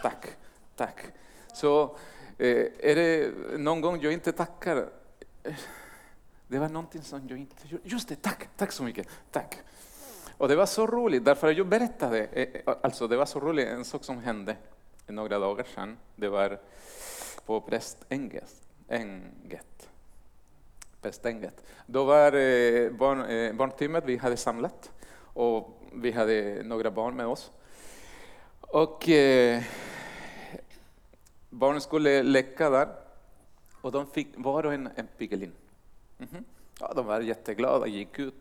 tack, 0.02 0.26
tack. 0.76 1.00
Så 1.54 1.96
är 2.38 2.94
det 2.94 3.30
någon 3.58 3.80
gång 3.80 4.00
jag 4.00 4.12
inte 4.12 4.32
tackar, 4.32 4.88
det 6.48 6.58
var 6.58 6.68
någonting 6.68 7.02
som 7.02 7.28
jag 7.28 7.38
inte 7.38 7.68
gjorde. 7.68 7.88
Just 7.88 8.08
det, 8.08 8.22
tack, 8.22 8.48
tack 8.56 8.72
så 8.72 8.82
mycket, 8.82 9.08
tack. 9.30 9.58
Och 10.36 10.48
det 10.48 10.56
var 10.56 10.66
så 10.66 10.86
roligt, 10.86 11.24
därför 11.24 11.50
att 11.50 11.56
jag 11.56 11.66
berättade, 11.66 12.28
alltså 12.82 13.08
det 13.08 13.16
var 13.16 13.26
så 13.26 13.40
roligt, 13.40 13.68
en 13.68 13.84
sak 13.84 14.04
som 14.04 14.18
hände 14.18 14.56
några 15.06 15.38
dagar 15.38 15.66
sedan, 15.74 15.96
det 16.16 16.28
var 16.28 16.60
på 17.46 17.60
prästänget. 18.92 19.90
Prästänget. 21.00 21.64
Då 21.86 22.04
var 22.04 22.32
eh, 22.32 22.90
barn, 22.90 23.20
eh, 23.24 23.52
barntimmet 23.52 24.04
vi 24.06 24.16
hade 24.16 24.36
samlat 24.36 24.90
och 25.34 25.82
vi 25.92 26.10
hade 26.10 26.62
några 26.64 26.90
barn 26.90 27.16
med 27.16 27.26
oss. 27.26 27.50
Och 28.60 29.08
eh, 29.08 29.62
barnen 31.50 31.80
skulle 31.80 32.22
leka 32.22 32.70
där 32.70 32.88
och 33.80 33.92
de 33.92 34.06
fick 34.06 34.28
var 34.36 34.66
och 34.66 34.74
en 34.74 34.88
en 34.96 35.06
Piggelin. 35.18 35.52
Mm 36.18 36.30
-hmm. 36.30 36.44
ja, 36.80 36.92
de 36.96 37.06
var 37.06 37.20
jätteglada, 37.20 37.86
gick 37.86 38.18
ut, 38.18 38.34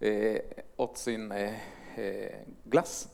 eh, 0.00 0.40
åt 0.76 0.98
sin 0.98 1.32
eh, 1.32 1.54
eh 1.96 2.32
glass. 2.64 3.08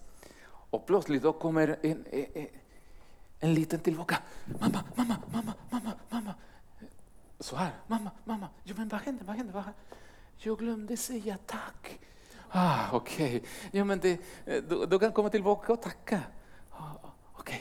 Och 0.70 0.86
plötsligt 0.86 1.22
då 1.22 1.32
kommer 1.32 1.76
en, 1.82 2.04
en, 2.10 2.48
en 3.40 3.54
liten 3.54 3.80
tillbaka. 3.80 4.18
Mamma, 4.60 4.84
mamma, 4.96 5.16
mamma, 5.32 5.54
mamma, 5.70 5.92
mamma. 6.10 6.34
Så 7.40 7.56
här, 7.56 7.72
mamma, 7.86 8.10
mamma. 8.24 8.48
Jo, 8.64 8.74
men 8.78 8.88
vad 8.88 9.00
hände, 9.00 9.24
vad 9.24 9.36
hände? 9.36 9.52
Vad? 9.52 9.64
Jag 10.36 10.58
glömde 10.58 10.96
säga 10.96 11.38
tack. 11.46 11.98
Ah, 12.48 12.90
Okej, 12.92 13.36
okay. 13.36 13.48
ja, 13.70 13.84
men 13.84 14.00
det, 14.00 14.20
du, 14.44 14.86
du, 14.86 14.98
kan 14.98 15.12
komma 15.12 15.30
tillbaka 15.30 15.72
och 15.72 15.82
tacka. 15.82 16.22
Ah, 16.70 16.92
Okej. 17.32 17.56
Okay. 17.56 17.60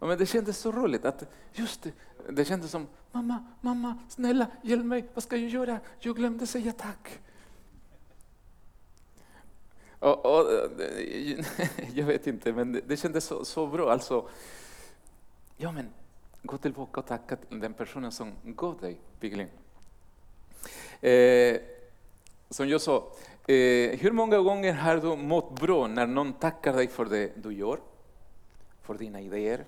Ja, 0.00 0.06
men 0.06 0.18
det 0.18 0.26
kändes 0.26 0.58
så 0.58 0.72
roligt 0.72 1.04
att 1.04 1.24
just 1.52 1.82
det, 1.82 1.92
det 2.30 2.44
kändes 2.44 2.70
som 2.70 2.86
mamma, 3.12 3.44
mamma, 3.60 3.98
snälla 4.08 4.46
hjälp 4.62 4.84
mig, 4.84 5.08
vad 5.14 5.24
ska 5.24 5.36
jag 5.36 5.50
göra? 5.50 5.80
Jag 5.98 6.16
glömde 6.16 6.46
säga 6.46 6.72
tack. 6.72 7.18
Och, 9.98 10.26
och, 10.26 10.46
jag 11.94 12.06
vet 12.06 12.26
inte, 12.26 12.52
men 12.52 12.72
det, 12.72 12.80
det 12.86 12.96
kändes 12.96 13.24
så, 13.24 13.44
så 13.44 13.66
bra. 13.66 13.92
Alltså, 13.92 14.28
ja 15.56 15.72
men 15.72 15.88
gå 16.44 16.58
tillbaka 16.58 17.00
och 17.00 17.06
tacka 17.06 17.36
den 17.48 17.74
personen 17.74 18.12
som 18.12 18.32
gav 18.44 18.80
dig 18.80 18.96
piggelin. 19.20 19.48
Eh, 21.00 21.60
som 22.50 22.68
jag 22.68 22.80
sa, 22.80 22.96
eh, 23.46 23.98
hur 24.00 24.10
många 24.10 24.38
gånger 24.38 24.72
har 24.72 24.96
du 24.96 25.16
mått 25.16 25.60
bra 25.60 25.86
när 25.86 26.06
någon 26.06 26.32
tackar 26.32 26.72
dig 26.72 26.88
för 26.88 27.04
det 27.04 27.32
du 27.42 27.52
gör? 27.52 27.78
För 28.82 28.94
dina 28.94 29.20
idéer, 29.20 29.64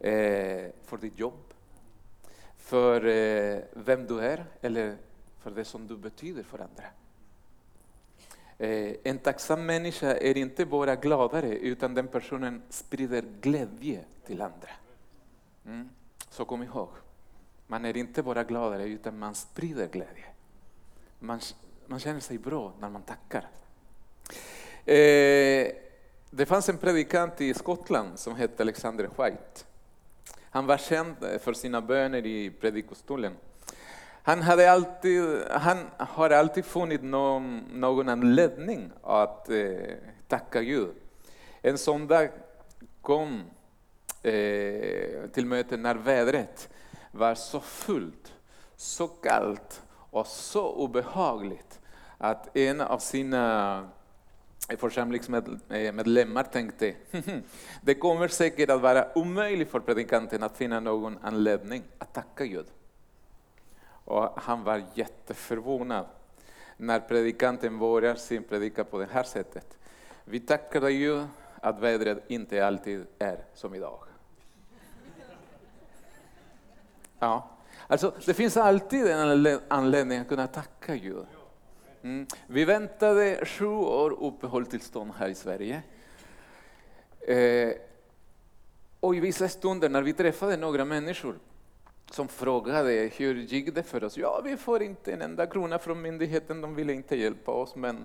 eh, 0.00 0.72
för 0.84 0.96
ditt 1.00 1.18
jobb, 1.18 1.54
för 2.58 3.06
eh, 3.06 3.58
vem 3.72 4.06
du 4.06 4.20
är 4.20 4.44
eller 4.60 4.96
för 5.40 5.50
det 5.50 5.64
som 5.64 5.86
du 5.86 5.96
betyder 5.96 6.42
för 6.42 6.58
andra. 6.58 6.84
Eh, 8.58 8.96
en 9.04 9.18
tacksam 9.18 9.66
människa 9.66 10.16
är 10.16 10.36
inte 10.36 10.66
bara 10.66 10.96
gladare, 10.96 11.58
utan 11.58 11.94
den 11.94 12.08
personen 12.08 12.62
sprider 12.70 13.24
glädje 13.40 14.04
till 14.26 14.42
andra. 14.42 14.70
Mm. 15.66 15.88
Så 16.30 16.44
kom 16.44 16.62
ihåg, 16.62 16.88
man 17.66 17.84
är 17.84 17.96
inte 17.96 18.22
bara 18.22 18.44
gladare 18.44 18.84
utan 18.84 19.18
man 19.18 19.34
sprider 19.34 19.86
glädje. 19.86 20.24
Man, 21.18 21.40
man 21.86 21.98
känner 21.98 22.20
sig 22.20 22.38
bra 22.38 22.72
när 22.80 22.90
man 22.90 23.02
tackar. 23.02 23.48
Eh, 24.84 25.72
det 26.30 26.46
fanns 26.46 26.68
en 26.68 26.78
predikant 26.78 27.40
i 27.40 27.54
Skottland 27.54 28.18
som 28.18 28.36
hette 28.36 28.62
Alexander 28.62 29.04
White. 29.04 29.64
Han 30.50 30.66
var 30.66 30.76
känd 30.76 31.16
för 31.40 31.52
sina 31.52 31.80
böner 31.80 32.26
i 32.26 32.50
predikostolen. 32.50 33.32
Han, 34.22 34.42
hade 34.42 34.72
alltid, 34.72 35.42
han 35.50 35.90
har 35.98 36.30
alltid 36.30 36.64
funnit 36.64 37.02
någon, 37.02 37.58
någon 37.58 38.08
anledning 38.08 38.90
att 39.02 39.50
eh, 39.50 39.76
tacka 40.28 40.62
Gud. 40.62 40.94
En 41.62 41.78
söndag 41.78 42.28
kom 43.02 43.42
eh, 44.26 45.30
till 45.30 45.46
möte 45.46 45.76
när 45.76 45.94
vädret 45.94 46.68
var 47.10 47.34
så 47.34 47.60
fullt, 47.60 48.34
så 48.76 49.08
kallt 49.08 49.82
och 50.10 50.26
så 50.26 50.72
obehagligt 50.72 51.80
att 52.18 52.56
en 52.56 52.80
av 52.80 52.98
sina 52.98 53.78
eh, 54.70 54.78
församlingsmedlemmar 54.78 56.44
eh, 56.44 56.50
tänkte 56.50 56.94
hm, 57.10 57.42
det 57.82 57.94
kommer 57.94 58.28
säkert 58.28 58.70
att 58.70 58.80
vara 58.80 59.18
omöjligt 59.18 59.70
för 59.70 59.80
predikanten 59.80 60.42
att 60.42 60.56
finna 60.56 60.80
någon 60.80 61.18
anledning 61.22 61.82
att 61.98 62.14
tacka 62.14 62.46
Gud. 62.46 62.66
Och 64.04 64.40
han 64.40 64.64
var 64.64 64.82
jätteförvånad 64.94 66.06
när 66.76 67.00
predikanten 67.00 67.78
börjar 67.78 68.14
sin 68.14 68.42
predikan 68.42 68.86
på 68.90 68.98
det 68.98 69.08
här 69.12 69.22
sättet. 69.22 69.78
Vi 70.24 70.40
tackar 70.40 70.80
dig 70.80 70.98
Gud 70.98 71.26
att 71.60 71.80
vädret 71.80 72.24
inte 72.28 72.66
alltid 72.66 73.06
är 73.18 73.44
som 73.54 73.74
idag. 73.74 73.98
Ja, 77.18 77.50
alltså 77.86 78.14
det 78.26 78.34
finns 78.34 78.56
alltid 78.56 79.06
en 79.06 79.60
anledning 79.68 80.18
att 80.18 80.28
kunna 80.28 80.46
tacka 80.46 80.96
Gud. 80.96 81.26
Mm. 82.02 82.26
Vi 82.46 82.64
väntade 82.64 83.46
sju 83.46 83.66
år 83.66 84.10
uppehållstillstånd 84.10 85.12
här 85.18 85.28
i 85.28 85.34
Sverige. 85.34 85.82
Eh, 87.20 87.72
och 89.00 89.16
i 89.16 89.20
vissa 89.20 89.48
stunder 89.48 89.88
när 89.88 90.02
vi 90.02 90.12
träffade 90.12 90.56
några 90.56 90.84
människor 90.84 91.38
som 92.10 92.28
frågade 92.28 93.10
hur 93.16 93.34
gick 93.34 93.74
det 93.74 93.82
för 93.82 94.04
oss? 94.04 94.16
Ja, 94.16 94.40
vi 94.44 94.56
får 94.56 94.82
inte 94.82 95.12
en 95.12 95.22
enda 95.22 95.46
krona 95.46 95.78
från 95.78 96.02
myndigheten, 96.02 96.60
de 96.60 96.74
ville 96.74 96.92
inte 96.92 97.16
hjälpa 97.16 97.52
oss, 97.52 97.76
men 97.76 98.04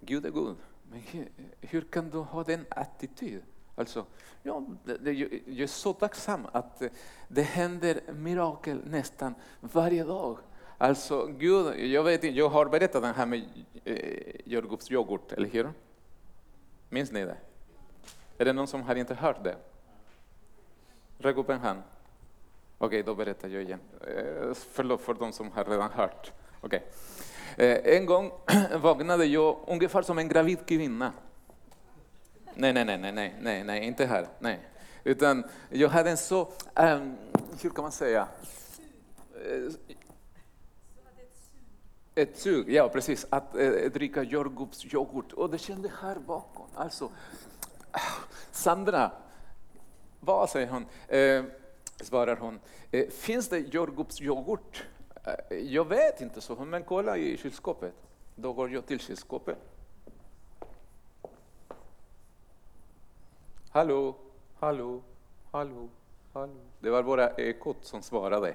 Gud 0.00 0.26
är 0.26 0.30
god. 0.30 0.56
Men 0.90 1.00
hur, 1.00 1.28
hur 1.60 1.80
kan 1.80 2.10
du 2.10 2.18
ha 2.18 2.44
den 2.44 2.66
attityden? 2.68 3.42
Alltså, 3.78 4.04
ja, 4.42 4.62
det, 4.84 5.12
jag 5.12 5.60
är 5.60 5.66
så 5.66 5.92
tacksam 5.92 6.46
att 6.52 6.82
det 7.28 7.42
händer 7.42 8.00
mirakel 8.12 8.80
nästan 8.84 9.34
varje 9.60 10.04
dag. 10.04 10.38
Alltså, 10.78 11.26
Gud, 11.26 11.78
jag 11.78 12.02
vet 12.02 12.24
jag 12.24 12.48
har 12.48 12.66
berättat 12.66 13.02
det 13.02 13.08
här 13.08 13.26
med 13.26 13.44
eh, 13.84 13.96
jordgubbsyoghurt, 14.44 15.32
eller 15.32 15.48
hur? 15.48 15.70
Minns 16.88 17.12
ni 17.12 17.24
det? 17.24 17.36
Är 18.38 18.44
det 18.44 18.52
någon 18.52 18.66
som 18.66 18.82
har 18.82 18.94
inte 18.94 19.14
hört 19.14 19.44
det? 19.44 19.56
Räck 21.18 21.36
upp 21.36 21.48
en 21.48 21.60
hand. 21.60 21.82
Okej, 22.78 23.02
då 23.02 23.14
berättar 23.14 23.48
jag 23.48 23.62
igen. 23.62 23.80
Eh, 24.00 24.54
förlåt 24.54 25.00
för 25.00 25.14
de 25.14 25.32
som 25.32 25.52
har 25.52 25.64
redan 25.64 25.90
hört. 25.90 26.32
Okay. 26.62 26.80
Eh, 27.56 27.96
en 27.96 28.06
gång 28.06 28.32
vaknade 28.74 29.24
jag 29.24 29.58
ungefär 29.66 30.02
som 30.02 30.18
en 30.18 30.28
gravid 30.28 30.66
kvinna. 30.66 31.12
Nej, 32.60 32.72
nej, 32.72 32.84
nej, 32.84 33.12
nej, 33.12 33.34
nej, 33.40 33.64
nej, 33.64 33.84
inte 33.84 34.06
här. 34.06 34.28
Nej. 34.38 34.60
Utan 35.04 35.44
jag 35.70 35.88
hade 35.88 36.10
en 36.10 36.16
så, 36.16 36.52
um, 36.74 37.16
hur 37.62 37.70
kan 37.70 37.82
man 37.82 37.92
säga? 37.92 38.28
Ett 42.14 42.38
sug, 42.38 42.70
ja 42.70 42.88
precis, 42.88 43.26
att 43.30 43.54
eh, 43.54 43.70
dricka 43.70 44.22
jordgubbsyoghurt. 44.22 45.32
Och 45.32 45.50
det 45.50 45.58
kände 45.58 45.90
här 46.00 46.16
bakom. 46.18 46.66
Alltså, 46.74 47.10
Sandra, 48.50 49.10
vad 50.20 50.50
säger 50.50 50.68
hon? 50.68 50.86
Eh, 51.08 51.44
svarar 52.00 52.36
hon. 52.36 52.60
Eh, 52.90 53.08
finns 53.08 53.48
det 53.48 53.58
jordgubbsyoghurt? 53.58 54.84
Eh, 55.24 55.56
jag 55.56 55.84
vet 55.84 56.20
inte, 56.20 56.40
så 56.40 56.54
hon, 56.54 56.70
men 56.70 56.84
kolla 56.84 57.16
i 57.16 57.36
kylskåpet. 57.36 57.94
Då 58.34 58.52
går 58.52 58.70
jag 58.70 58.86
till 58.86 59.00
kylskåpet. 59.00 59.58
Hallå, 63.78 64.14
hallå, 64.58 65.02
hallå, 65.52 65.88
hallå. 66.32 66.60
Det 66.80 66.90
var 66.90 67.02
bara 67.02 67.30
ekot 67.30 67.76
som 67.84 68.02
svarade. 68.02 68.54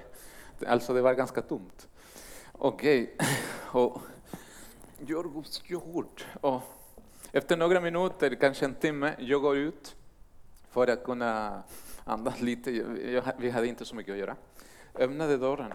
Alltså 0.68 0.94
det 0.94 1.02
var 1.02 1.14
ganska 1.14 1.42
tomt. 1.42 1.88
Okej, 2.52 3.18
och 3.72 4.02
yoghurt. 5.70 6.26
Och 6.42 6.62
efter 7.32 7.58
några 7.58 7.82
minuter, 7.82 8.36
kanske 8.36 8.66
en 8.66 8.76
timme, 8.76 9.16
jag 9.20 9.42
går 9.42 9.58
ut 9.58 9.96
för 10.70 10.88
att 10.88 11.04
kunna 11.04 11.64
andas 12.04 12.42
lite. 12.50 12.72
Jag, 12.72 13.24
vi 13.38 13.50
hade 13.50 13.68
inte 13.68 13.86
så 13.86 13.96
mycket 13.96 14.12
att 14.12 14.20
göra. 14.20 14.36
Öppnade 14.96 15.38
dörren. 15.38 15.74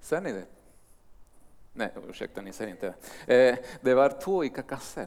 Ser 0.00 0.20
ni 0.20 0.32
det? 0.32 0.55
Nej, 1.78 1.92
ursäkta, 2.08 2.42
ni 2.42 2.52
ser 2.52 2.66
inte. 2.66 2.94
Eh, 3.26 3.58
det 3.80 3.94
var 3.94 4.20
två 4.20 4.44
ICA-kassor. 4.44 5.06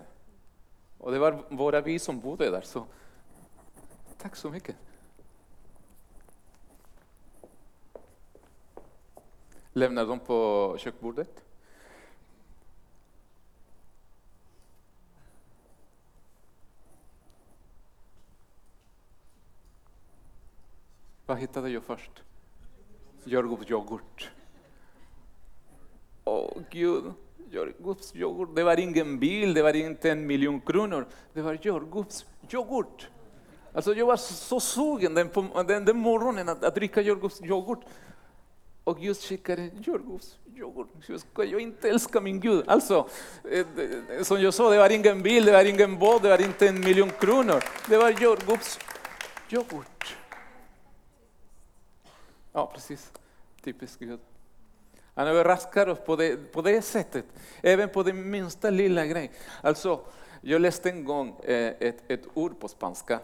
Och 0.97 1.11
det 1.11 1.19
var 1.19 1.43
våra 1.49 1.81
vi 1.81 1.99
som 1.99 2.19
bodde 2.19 2.49
där. 2.49 2.61
Så 2.61 2.85
tack 4.17 4.35
så 4.35 4.49
mycket. 4.49 4.75
Lämnar 9.73 10.05
dem 10.05 10.19
på 10.19 10.75
köksbordet. 10.79 11.43
Vad 21.25 21.37
hittade 21.37 21.69
jag 21.69 21.83
först? 21.83 22.23
Jordgubbsyoghurt. 23.23 24.31
Åh 26.23 26.57
Gud, 26.71 27.03
jordgubbsyoghurt. 27.51 28.55
Det 28.55 28.63
var 28.63 28.79
ingen 28.79 29.19
bil, 29.19 29.53
det 29.53 29.63
var 29.63 29.75
inte 29.75 30.11
en 30.11 30.27
miljon 30.27 30.61
kronor. 30.61 31.05
Det 31.33 31.41
var 31.41 31.59
jordgubbsyoghurt. 31.61 33.07
Alltså 33.73 33.93
jag 33.93 34.05
var 34.05 34.17
så 34.17 34.59
sugen 34.59 35.13
den, 35.13 35.29
den, 35.67 35.85
den 35.85 35.97
morgonen 35.97 36.49
att, 36.49 36.63
att 36.63 36.75
dricka 36.75 37.01
jordgubbsyoghurt. 37.01 37.79
Och 38.83 38.99
Gud 38.99 39.17
skickade 39.17 39.69
jordgubbsyoghurt. 39.83 40.87
Hur 41.07 41.17
ska 41.17 41.43
jag 41.43 41.61
inte 41.61 41.89
älska 41.89 42.21
min 42.21 42.39
Gud? 42.39 42.63
Alltså, 42.67 43.09
eh, 43.51 43.59
eh, 43.59 44.23
som 44.23 44.41
jag 44.41 44.53
sa, 44.53 44.69
det 44.69 44.77
var 44.77 44.89
ingen 44.89 45.23
bil, 45.23 45.45
det 45.45 45.51
var 45.51 45.65
ingen 45.65 45.99
båt, 45.99 46.21
det 46.21 46.29
var 46.29 46.41
inte 46.41 46.67
en 46.67 46.79
miljon 46.79 47.09
kronor. 47.09 47.63
Det 47.89 47.97
var 47.97 48.09
jordgubbsyoghurt. 48.09 50.17
Ja, 52.53 52.71
precis. 52.73 53.11
Typiskt 53.63 53.99
Gud. 53.99 54.19
Han 55.19 55.27
överraskar 55.27 55.87
oss 55.87 55.99
på 56.05 56.15
det, 56.15 56.51
på 56.51 56.61
det 56.61 56.81
sättet, 56.81 57.25
även 57.61 57.89
på 57.89 58.03
den 58.03 58.29
minsta 58.29 58.69
lilla 58.69 59.05
grej. 59.05 59.31
Alltså, 59.61 60.01
jag 60.41 60.61
läste 60.61 60.89
en 60.89 61.05
gång 61.05 61.39
eh, 61.43 61.73
ett, 61.79 62.11
ett 62.11 62.23
ord 62.33 62.59
på 62.59 62.67
spanska. 62.67 63.19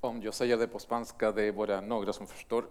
Om 0.00 0.22
jag 0.22 0.34
säger 0.34 0.56
det 0.56 0.68
på 0.68 0.78
spanska, 0.78 1.32
det 1.32 1.42
är 1.42 1.52
bara 1.52 1.80
några 1.80 2.12
som 2.12 2.26
förstår. 2.26 2.64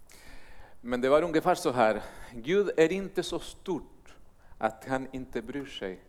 Men 0.80 1.00
det 1.00 1.08
var 1.08 1.22
ungefär 1.22 1.54
så 1.54 1.72
här, 1.72 2.02
Gud 2.34 2.70
är 2.76 2.92
inte 2.92 3.22
så 3.22 3.38
stort 3.38 4.14
att 4.58 4.84
han 4.84 5.08
inte 5.12 5.42
bryr 5.42 5.66
sig 5.66 6.00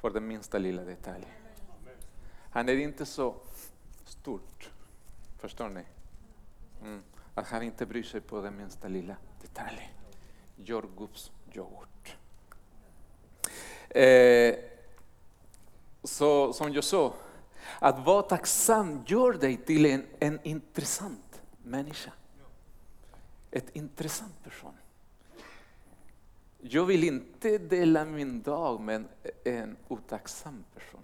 för 0.00 0.10
den 0.10 0.26
minsta 0.26 0.58
lilla 0.58 0.82
detalj. 0.82 1.26
Han 2.50 2.68
är 2.68 2.76
inte 2.76 3.06
så 3.06 3.34
stort, 4.04 4.70
förstår 5.38 5.68
ni? 5.68 5.84
Mm. 6.82 7.02
Att 7.34 7.46
han 7.46 7.62
inte 7.62 7.86
bryr 7.86 8.02
sig 8.02 8.20
på 8.20 8.40
den 8.40 8.56
minsta 8.56 8.88
lilla 8.88 9.16
detalj. 9.40 9.92
Jordgubbsyoghurt. 10.64 12.16
Eh, 13.90 14.54
så 16.02 16.52
som 16.52 16.72
jag 16.72 16.84
sa, 16.84 17.14
att 17.78 18.06
vara 18.06 18.22
tacksam 18.22 19.04
gör 19.06 19.32
dig 19.32 19.56
till 19.56 19.86
en, 19.86 20.06
en 20.18 20.40
intressant 20.42 21.42
människa. 21.62 22.12
Ett 23.50 23.76
intressant 23.76 24.44
person. 24.44 24.72
Jag 26.60 26.84
vill 26.84 27.04
inte 27.04 27.58
dela 27.58 28.04
min 28.04 28.42
dag 28.42 28.80
med 28.80 29.04
en 29.44 29.76
otacksam 29.88 30.64
person. 30.74 31.00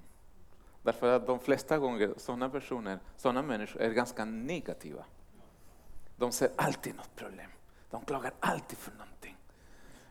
Därför 0.83 1.13
att 1.17 1.27
de 1.27 1.39
flesta 1.39 1.79
gånger 1.79 2.15
sådana 2.17 2.49
personer, 2.51 2.99
sådana 3.17 3.43
människor 3.43 3.81
är 3.81 3.91
ganska 3.91 4.25
negativa. 4.25 5.05
De 6.17 6.33
ser 6.33 6.51
alltid 6.57 6.95
något 6.95 7.17
problem. 7.17 7.51
De 7.91 8.05
klagar 8.05 8.33
alltid 8.41 8.79
för 8.79 8.91
någonting. 8.91 9.18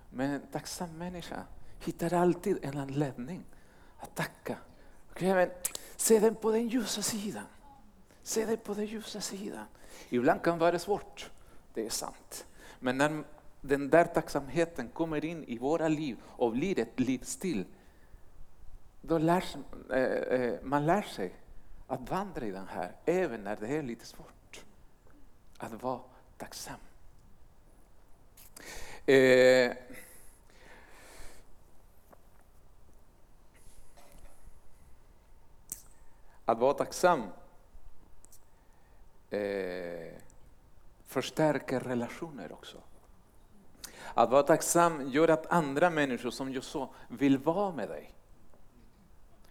Men 0.09 0.31
en 0.31 0.41
tacksam 0.51 0.97
människa 0.97 1.43
hittar 1.79 2.13
alltid 2.13 2.65
en 2.65 2.77
anledning 2.77 3.43
att 3.97 4.15
tacka. 4.15 4.57
Okay, 5.11 5.33
men 5.33 5.49
se 5.95 6.19
den 6.19 6.35
på 6.35 6.51
den 6.51 6.67
ljusa 6.67 7.01
sidan. 7.01 7.45
Se 8.23 8.45
det 8.45 8.57
på 8.57 8.73
den 8.73 8.85
ljusa 8.85 9.21
sidan. 9.21 9.65
Ibland 10.09 10.41
kan 10.41 10.53
det 10.53 10.65
vara 10.65 10.79
svårt, 10.79 11.29
det 11.73 11.85
är 11.85 11.89
sant. 11.89 12.45
Men 12.79 12.97
när 12.97 13.23
den 13.61 13.89
där 13.89 14.05
tacksamheten 14.05 14.89
kommer 14.89 15.25
in 15.25 15.43
i 15.43 15.57
våra 15.57 15.87
liv 15.87 16.17
och 16.25 16.51
blir 16.51 16.79
ett 16.79 16.99
livsstil, 16.99 17.65
då 19.01 19.17
lär, 19.17 19.41
sig- 19.41 19.61
eh, 19.89 20.41
eh, 20.41 20.59
man 20.63 20.85
lär 20.85 21.01
sig 21.01 21.35
att 21.87 22.09
vandra 22.09 22.45
i 22.45 22.51
den 22.51 22.67
här, 22.67 22.91
även 23.05 23.43
när 23.43 23.55
det 23.55 23.67
är 23.67 23.83
lite 23.83 24.05
svårt. 24.05 24.63
Att 25.57 25.83
vara 25.83 25.99
tacksam. 26.37 26.79
Eh, 29.05 29.15
att 36.47 36.59
vara 36.59 36.73
tacksam 36.73 37.23
eh, 39.29 40.13
förstärker 41.05 41.79
relationer 41.79 42.51
också. 42.51 42.77
Att 44.13 44.29
vara 44.29 44.43
tacksam 44.43 45.09
gör 45.09 45.27
att 45.27 45.45
andra 45.51 45.89
människor, 45.89 46.29
som 46.29 46.53
jag 46.53 46.63
sa, 46.63 46.89
vill 47.07 47.37
vara 47.37 47.71
med 47.71 47.89
dig. 47.89 48.13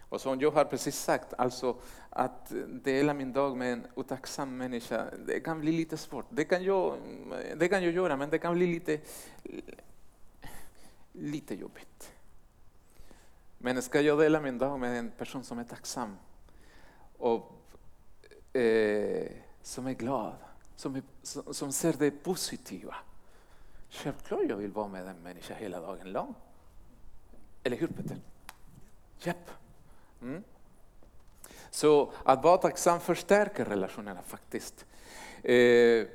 Och 0.08 0.20
som 0.20 0.40
jag 0.40 0.50
har 0.50 0.64
precis 0.64 0.98
sagt, 0.98 1.34
alltså 1.38 1.76
att 2.10 2.52
dela 2.68 3.14
min 3.14 3.32
dag 3.32 3.56
med 3.56 3.72
en 3.72 3.86
otacksam 3.94 4.56
människa, 4.56 5.06
det 5.26 5.40
kan 5.40 5.60
bli 5.60 5.72
lite 5.72 5.96
svårt. 5.96 6.26
Det 6.30 6.44
kan 6.44 6.64
jag, 6.64 6.96
det 7.56 7.68
kan 7.68 7.84
jag 7.84 7.92
göra, 7.92 8.16
men 8.16 8.30
det 8.30 8.38
kan 8.38 8.54
bli 8.54 8.66
lite, 8.66 9.00
lite 11.12 11.54
jobbigt. 11.54 12.12
Men 13.58 13.82
ska 13.82 14.00
jag 14.00 14.18
dela 14.18 14.40
min 14.40 14.58
dag 14.58 14.80
med 14.80 14.98
en 14.98 15.10
person 15.10 15.44
som 15.44 15.58
är 15.58 15.64
tacksam 15.64 16.16
och 17.18 17.52
eh, 18.56 19.28
som 19.62 19.86
är 19.86 19.92
glad, 19.92 20.34
som, 20.76 20.96
är, 20.96 21.02
som, 21.22 21.54
som 21.54 21.72
ser 21.72 21.92
det 21.92 22.10
positiva. 22.10 22.94
Självklart 23.90 24.42
jag 24.48 24.56
vill 24.56 24.72
vara 24.72 24.88
med 24.88 25.06
den 25.06 25.22
människan 25.22 25.56
hela 25.56 25.80
dagen 25.80 26.12
lång. 26.12 26.34
Eller 27.62 27.76
hur 27.76 27.86
Peter? 27.86 28.16
Japp. 29.18 29.50
Mm. 30.22 30.44
Så 31.70 32.12
att 32.24 32.44
vara 32.44 32.56
tacksam 32.56 33.00
förstärker 33.00 33.64
relationerna 33.64 34.22
faktiskt. 34.22 34.86
Eh, 35.42 36.06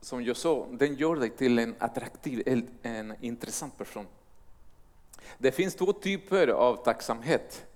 som 0.00 0.24
jag 0.24 0.36
sa, 0.36 0.66
den 0.70 0.94
gör 0.94 1.16
dig 1.16 1.30
till 1.30 1.58
en 1.58 1.74
attraktiv, 1.78 2.42
en, 2.46 2.68
en 2.82 3.14
intressant 3.20 3.78
person. 3.78 4.06
Det 5.38 5.52
finns 5.52 5.74
två 5.74 5.92
typer 5.92 6.48
av 6.48 6.84
tacksamhet. 6.84 7.66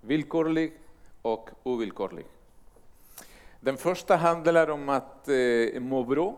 Villkorlig 0.00 0.72
och 1.22 1.50
ovillkorlig. 1.62 2.26
Den 3.60 3.76
första 3.76 4.16
handlar 4.16 4.70
om 4.70 4.88
att 4.88 5.28
eh, 5.28 5.80
må 5.80 6.04
bra 6.04 6.36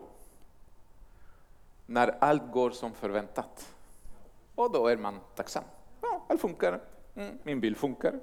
när 1.85 2.15
allt 2.19 2.51
går 2.51 2.71
som 2.71 2.93
förväntat. 2.93 3.75
Och 4.55 4.71
då 4.71 4.87
är 4.87 4.97
man 4.97 5.19
tacksam. 5.35 5.63
Ja, 6.01 6.25
allt 6.29 6.41
funkar. 6.41 6.81
Mm, 7.15 7.37
min 7.43 7.59
bil 7.59 7.75
funkar. 7.75 8.19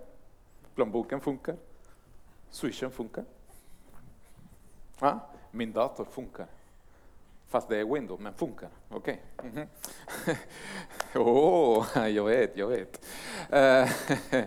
Plånboken 0.74 1.20
funkar. 1.20 1.56
Swishen 2.50 2.90
funkar. 2.90 3.24
Ja, 4.98 5.20
min 5.50 5.72
dator 5.72 6.04
funkar. 6.04 6.46
Fast 7.48 7.68
det 7.68 7.76
är 7.76 7.84
Windows, 7.84 8.20
men 8.20 8.34
funkar. 8.34 8.68
Okej. 8.88 9.22
Okay. 9.38 9.50
Mm 9.50 9.68
-hmm. 10.24 10.38
oh, 11.18 12.08
jag 12.08 12.24
vet, 12.24 12.56
jag 12.56 12.66
vet. 12.66 13.04
Uh, 13.52 13.90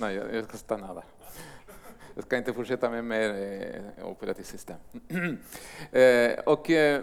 nej, 0.00 0.14
jag 0.14 0.44
ska 0.44 0.56
stanna 0.56 0.94
där. 0.94 1.04
Jag 2.14 2.24
ska 2.24 2.36
inte 2.36 2.52
fortsätta 2.52 2.90
med 2.90 3.04
mer 3.04 3.30
eh, 3.98 4.06
operativsystem. 4.06 4.76
eh, 5.92 6.32
och 6.46 6.70
eh, 6.70 7.02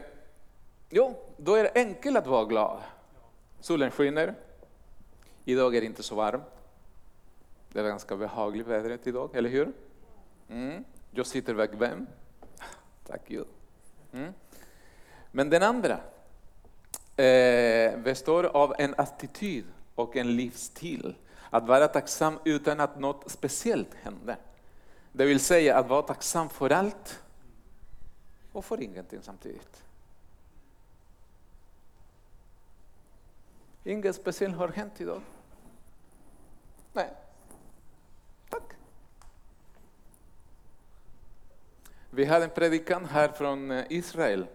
jo, 0.90 1.16
då 1.38 1.56
är 1.56 1.64
det 1.64 1.72
enkelt 1.76 2.18
att 2.18 2.28
vara 2.28 2.46
glad. 2.46 2.80
Solen 3.60 3.92
skiner. 3.92 4.36
Idag 5.46 5.76
är 5.76 5.82
det 5.82 5.86
inte 5.86 6.04
så 6.04 6.16
varmt. 6.16 6.44
Det 7.72 7.80
är 7.80 7.84
ganska 7.84 8.16
behagligt 8.16 8.68
vädret 8.68 9.08
idag, 9.08 9.36
eller 9.36 9.50
hur? 9.50 9.72
Mm. 10.50 10.84
Jag 11.12 11.26
sitter 11.26 11.54
bekväm. 11.54 12.08
Tack 13.08 13.22
Gud. 13.28 13.48
Mm. 14.14 14.34
Men 15.32 15.50
den 15.50 15.64
andra 15.64 16.00
eh, 17.16 18.00
består 18.00 18.44
av 18.44 18.74
en 18.78 18.96
attityd 18.98 19.66
och 19.96 20.16
en 20.16 20.36
livsstil. 20.36 21.16
Att 21.50 21.68
vara 21.68 21.88
tacksam 21.88 22.40
utan 22.46 22.80
att 22.80 23.00
något 23.00 23.32
speciellt 23.32 23.94
händer. 23.94 24.38
Det 25.12 25.26
vill 25.26 25.40
säga 25.40 25.78
att 25.78 25.88
vara 25.88 26.02
tacksam 26.02 26.50
för 26.50 26.70
allt 26.70 27.24
och 28.52 28.66
för 28.66 28.82
ingenting 28.82 29.22
samtidigt. 29.22 29.84
Inget 33.84 34.16
speciellt 34.16 34.56
har 34.56 34.68
hänt 34.68 35.02
idag. 35.02 35.22
Nej. 36.94 37.14
Tack. 38.50 38.74
Vi 42.10 42.26
hade 42.26 42.46
en 42.46 42.52
predikant 42.52 43.10
här 43.10 43.28
från 43.28 43.72
eh, 43.72 43.86
Israel. 43.90 44.48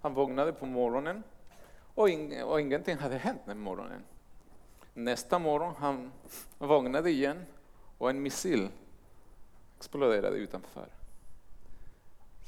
Han 0.00 0.14
vaknade 0.14 0.52
på 0.52 0.66
morgonen 0.66 1.22
och, 1.94 2.08
ing 2.08 2.42
och 2.42 2.60
ingenting 2.60 2.96
hade 2.96 3.16
hänt 3.16 3.40
den 3.46 3.58
morgonen. 3.58 4.02
Nästa 4.94 5.38
morgon 5.38 5.74
han 5.78 6.12
vaknade 6.58 7.10
igen 7.10 7.46
och 7.98 8.10
en 8.10 8.22
missil 8.22 8.68
exploderade 9.84 10.36
utanför. 10.36 10.88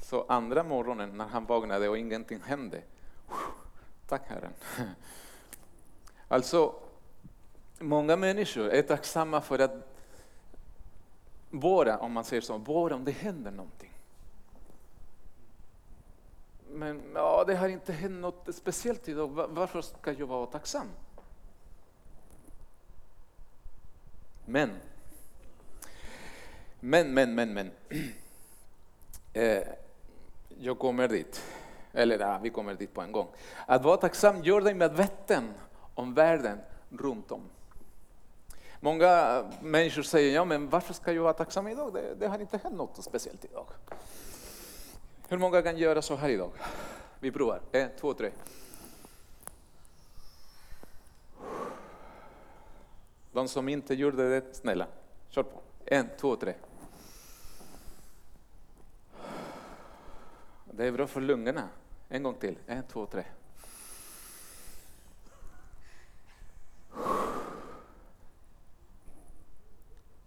Så 0.01 0.25
andra 0.27 0.63
morgonen 0.63 1.17
när 1.17 1.27
han 1.27 1.45
vaknade 1.45 1.89
och 1.89 1.97
ingenting 1.97 2.41
hände, 2.41 2.81
tack 4.07 4.21
Herren. 4.27 4.53
Alltså, 6.29 6.75
många 7.79 8.15
människor 8.15 8.69
är 8.69 8.81
tacksamma 8.81 9.41
för 9.41 9.59
att 9.59 9.71
bara, 11.49 11.97
om 11.97 12.11
man 12.11 12.23
säger 12.23 12.41
så, 12.41 12.57
bara 12.57 12.95
om 12.95 13.05
det 13.05 13.11
händer 13.11 13.51
någonting. 13.51 13.93
Men 16.69 17.01
ja, 17.13 17.43
det 17.47 17.55
har 17.55 17.69
inte 17.69 17.93
hänt 17.93 18.21
något 18.21 18.55
speciellt 18.55 19.09
idag, 19.09 19.27
varför 19.49 19.81
ska 19.81 20.11
jag 20.11 20.27
vara 20.27 20.45
tacksam? 20.45 20.87
Men 24.45 24.79
men, 26.79 27.13
men, 27.13 27.35
men, 27.35 27.53
men. 27.53 27.71
Eh, 29.33 29.63
jag 30.59 30.79
kommer 30.79 31.07
dit. 31.07 31.43
Eller 31.93 32.19
ja, 32.19 32.39
vi 32.43 32.49
kommer 32.49 32.73
dit 32.73 32.93
på 32.93 33.01
en 33.01 33.11
gång. 33.11 33.27
Att 33.65 33.83
vara 33.83 33.97
tacksam 33.97 34.43
gör 34.43 34.61
dig 34.61 34.73
medveten 34.73 35.53
om 35.95 36.13
världen 36.13 36.59
runt 36.89 37.31
om. 37.31 37.41
Många 38.79 39.43
människor 39.61 40.01
säger, 40.01 40.35
ja 40.35 40.45
men 40.45 40.69
varför 40.69 40.93
ska 40.93 41.11
jag 41.11 41.23
vara 41.23 41.33
tacksam 41.33 41.67
idag? 41.67 41.93
Det, 41.93 42.15
det 42.15 42.27
har 42.27 42.39
inte 42.39 42.57
hänt 42.57 42.75
något 42.75 43.03
speciellt 43.03 43.45
idag. 43.45 43.65
Hur 45.29 45.37
många 45.37 45.61
kan 45.61 45.77
göra 45.77 46.01
så 46.01 46.15
här 46.15 46.29
idag? 46.29 46.51
Vi 47.19 47.31
provar. 47.31 47.61
En, 47.71 47.89
två, 47.99 48.13
tre. 48.13 48.31
De 53.31 53.47
som 53.47 53.69
inte 53.69 53.93
gjorde 53.93 54.29
det, 54.29 54.55
snälla, 54.55 54.87
kör 55.29 55.43
på. 55.43 55.61
En, 55.85 56.09
två, 56.19 56.35
tre. 56.35 56.53
Det 60.77 60.85
är 60.85 60.91
bra 60.91 61.07
för 61.07 61.21
lungorna. 61.21 61.69
En 62.09 62.23
gång 62.23 62.35
till. 62.35 62.57
En, 62.67 62.83
två, 62.83 63.05
tre. 63.05 63.23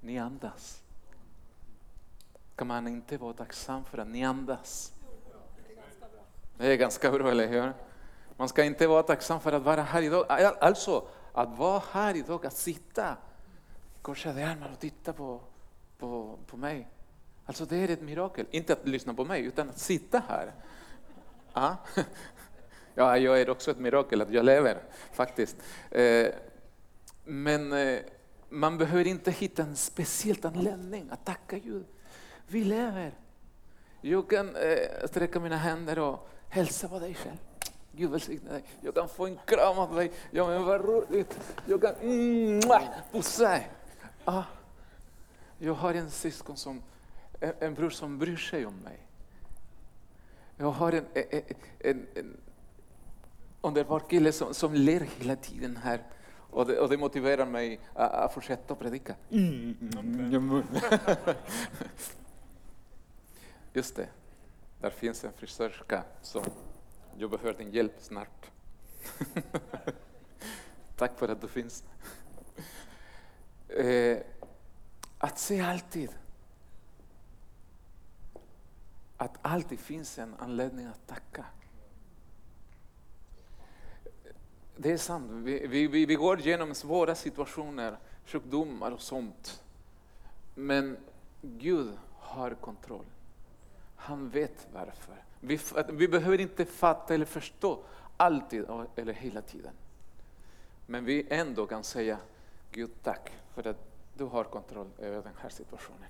Ni 0.00 0.18
andas. 0.18 0.82
Kan 2.56 2.66
man 2.66 2.88
inte 2.88 3.16
vara 3.16 3.32
tacksam 3.32 3.84
för 3.84 3.98
att 3.98 4.08
ni 4.08 4.24
andas? 4.24 4.92
Det 6.58 6.66
är 6.66 6.76
ganska 6.76 7.10
bra, 7.10 7.30
eller 7.30 7.48
hur? 7.48 7.72
Man 8.36 8.48
ska 8.48 8.64
inte 8.64 8.86
vara 8.86 9.02
tacksam 9.02 9.40
för 9.40 9.52
att 9.52 9.62
vara 9.62 9.82
här 9.82 10.02
idag. 10.02 10.26
Alltså, 10.60 11.08
att 11.32 11.58
vara 11.58 11.82
här 11.92 12.16
idag, 12.16 12.46
att 12.46 12.56
sitta 12.56 13.16
korsade 14.02 14.46
armar 14.46 14.70
och 14.72 14.78
titta 14.78 15.12
på, 15.12 15.40
på, 15.98 16.38
på 16.46 16.56
mig. 16.56 16.88
Alltså 17.50 17.64
det 17.64 17.76
är 17.76 17.88
ett 17.88 18.02
mirakel. 18.02 18.46
Inte 18.50 18.72
att 18.72 18.88
lyssna 18.88 19.14
på 19.14 19.24
mig, 19.24 19.44
utan 19.44 19.70
att 19.70 19.78
sitta 19.78 20.22
här. 20.28 20.52
Ja, 21.52 21.60
ah. 21.62 21.76
ja 22.94 23.18
jag 23.18 23.40
är 23.40 23.50
också 23.50 23.70
ett 23.70 23.78
mirakel 23.78 24.22
att 24.22 24.32
jag 24.32 24.44
lever, 24.44 24.78
faktiskt. 25.12 25.56
Eh, 25.90 26.26
men 27.24 27.72
eh, 27.72 27.98
man 28.48 28.78
behöver 28.78 29.06
inte 29.06 29.30
hitta 29.30 29.62
en 29.62 29.76
speciell 29.76 30.46
anledning 30.46 31.10
att 31.10 31.24
tacka 31.24 31.58
Gud. 31.58 31.84
Vi 32.46 32.64
lever. 32.64 33.14
Jag 34.00 34.30
kan 34.30 34.56
eh, 34.56 35.06
sträcka 35.06 35.40
mina 35.40 35.56
händer 35.56 35.98
och 35.98 36.28
hälsa 36.48 36.88
på 36.88 36.98
dig 36.98 37.14
själv. 37.14 37.38
Gud 37.92 38.10
välsigne 38.10 38.50
dig. 38.50 38.64
Jag 38.80 38.94
kan 38.94 39.08
få 39.08 39.26
en 39.26 39.38
kram 39.46 39.78
av 39.78 39.94
dig. 39.94 40.12
Ja 40.30 40.46
men 40.46 40.64
vad 40.64 40.84
roligt. 40.84 41.38
Jag 41.66 41.80
kan 41.80 41.94
mm, 41.94 42.60
pussa 43.12 43.48
dig. 43.48 43.70
Ah. 44.24 44.42
Jag 45.58 45.74
har 45.74 45.94
en 45.94 46.10
syskon 46.10 46.56
som 46.56 46.82
en, 47.40 47.74
bror 47.74 47.90
som 47.90 48.18
bryr 48.18 48.36
sig 48.36 48.66
om 48.66 48.76
mig. 48.76 49.06
Jag 50.56 50.70
har 50.70 50.92
en, 50.92 51.04
en, 51.14 51.42
en, 51.78 52.06
en 52.14 52.36
underbar 53.60 54.00
kille 54.00 54.32
som, 54.32 54.54
som 54.54 54.74
ler 54.74 55.00
hela 55.00 55.36
tiden 55.36 55.76
här. 55.76 56.02
Och 56.50 56.66
det, 56.66 56.78
och 56.78 56.88
det 56.88 56.96
motiverar 56.96 57.46
mig 57.46 57.80
att, 57.94 58.12
att 58.12 58.34
fortsätta 58.34 58.74
predika. 58.74 59.14
Mm, 59.30 59.76
mm, 59.80 60.34
mm. 60.34 60.62
Just 63.72 63.96
det, 63.96 64.08
där 64.80 64.90
finns 64.90 65.24
en 65.24 65.32
frisörska 65.32 66.04
som 66.22 66.42
jag 67.18 67.30
behöver 67.30 67.58
din 67.58 67.70
hjälp 67.70 67.94
snart. 67.98 68.50
Tack 70.96 71.18
för 71.18 71.28
att 71.28 71.40
du 71.40 71.48
finns. 71.48 71.84
Eh, 73.68 74.18
att 75.18 75.38
se 75.38 75.60
alltid 75.60 76.10
att 79.20 79.38
alltid 79.42 79.80
finns 79.80 80.18
en 80.18 80.34
anledning 80.38 80.86
att 80.86 81.06
tacka. 81.06 81.44
det 84.82 84.92
är 84.92 84.96
sant. 84.96 85.30
Vi, 85.30 85.66
vi, 85.66 85.86
vi, 85.86 86.14
går 86.14 86.40
igenom 86.40 86.74
svåra 86.74 87.14
situationer, 87.14 87.96
sjukdomar 88.24 88.90
och 88.90 89.00
sånt. 89.00 89.62
Men 90.54 90.96
Gud 91.42 91.92
har 92.18 92.54
kontroll. 92.54 93.04
Han 93.96 94.28
vet 94.28 94.68
varför. 94.72 95.24
Vi, 95.40 95.60
vi 95.92 96.08
behöver 96.08 96.40
inte 96.40 96.64
fatta 96.64 97.14
eller 97.14 97.26
förstå 97.26 97.78
alltid 98.16 98.66
eller 98.96 99.12
hela 99.12 99.42
tiden. 99.42 99.72
Men 100.86 101.04
vi 101.04 101.26
ändå 101.30 101.66
kan 101.66 101.84
säga 101.84 102.18
Gud 102.70 102.90
tack 103.02 103.32
för 103.54 103.66
att 103.66 103.84
du 104.16 104.24
har 104.24 104.44
kontroll 104.44 104.90
över 104.98 105.22
den 105.22 105.36
här 105.42 105.48
situationen. 105.48 106.08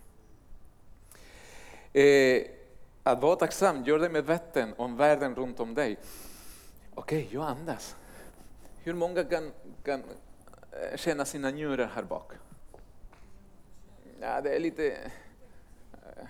Eh, 1.92 2.60
att 3.02 3.22
vara 3.22 3.36
tacksam 3.36 3.84
gör 3.84 3.98
dig 3.98 4.10
medveten 4.10 4.74
om 4.76 4.96
världen 4.96 5.34
runt 5.34 5.60
om 5.60 5.74
dig. 5.74 5.98
Okej, 6.94 7.28
jag 7.30 7.44
andas. 7.44 7.96
Hur 8.82 8.94
många 8.94 9.24
kan, 9.24 9.52
kan 9.84 10.02
eh, 10.72 10.96
känna 10.96 11.24
sina 11.24 11.50
njurar 11.50 11.90
här 11.94 12.02
bak? 12.02 12.32
Ja, 14.20 14.40
det 14.40 14.56
är 14.56 14.60
lite... 14.60 14.92
Eh, 15.92 16.24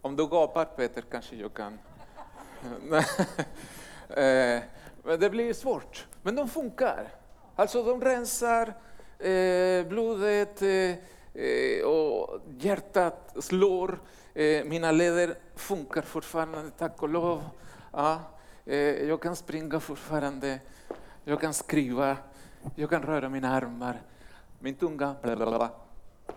om 0.00 0.16
du 0.16 0.28
gapar 0.28 0.64
Peter 0.64 1.04
kanske 1.10 1.36
jag 1.36 1.54
kan... 1.54 1.78
Eh, 4.08 4.62
men 5.02 5.20
det 5.20 5.30
blir 5.30 5.54
svårt. 5.54 6.06
Men 6.22 6.34
de 6.34 6.48
funkar. 6.48 7.08
Alltså 7.56 7.82
de 7.82 8.00
rensar 8.00 8.74
blodet 9.84 10.62
Eh, 11.38 11.84
och 11.86 12.40
hjärtat 12.58 13.36
slår. 13.40 14.00
Eh, 14.34 14.64
mina 14.64 14.92
leder 14.92 15.38
funkar 15.54 16.02
fortfarande, 16.02 16.70
tack 16.70 17.02
och 17.02 17.08
lov. 17.08 17.42
Ja, 17.92 18.20
eh, 18.64 18.78
jag 19.08 19.22
kan 19.22 19.36
springa 19.36 19.80
fortfarande. 19.80 20.60
Jag 21.24 21.40
kan 21.40 21.54
skriva. 21.54 22.16
Jag 22.74 22.90
kan 22.90 23.02
röra 23.02 23.28
mina 23.28 23.50
armar. 23.50 24.02
Min 24.58 24.74
tunga. 24.74 25.16
Blablabla. 25.22 25.70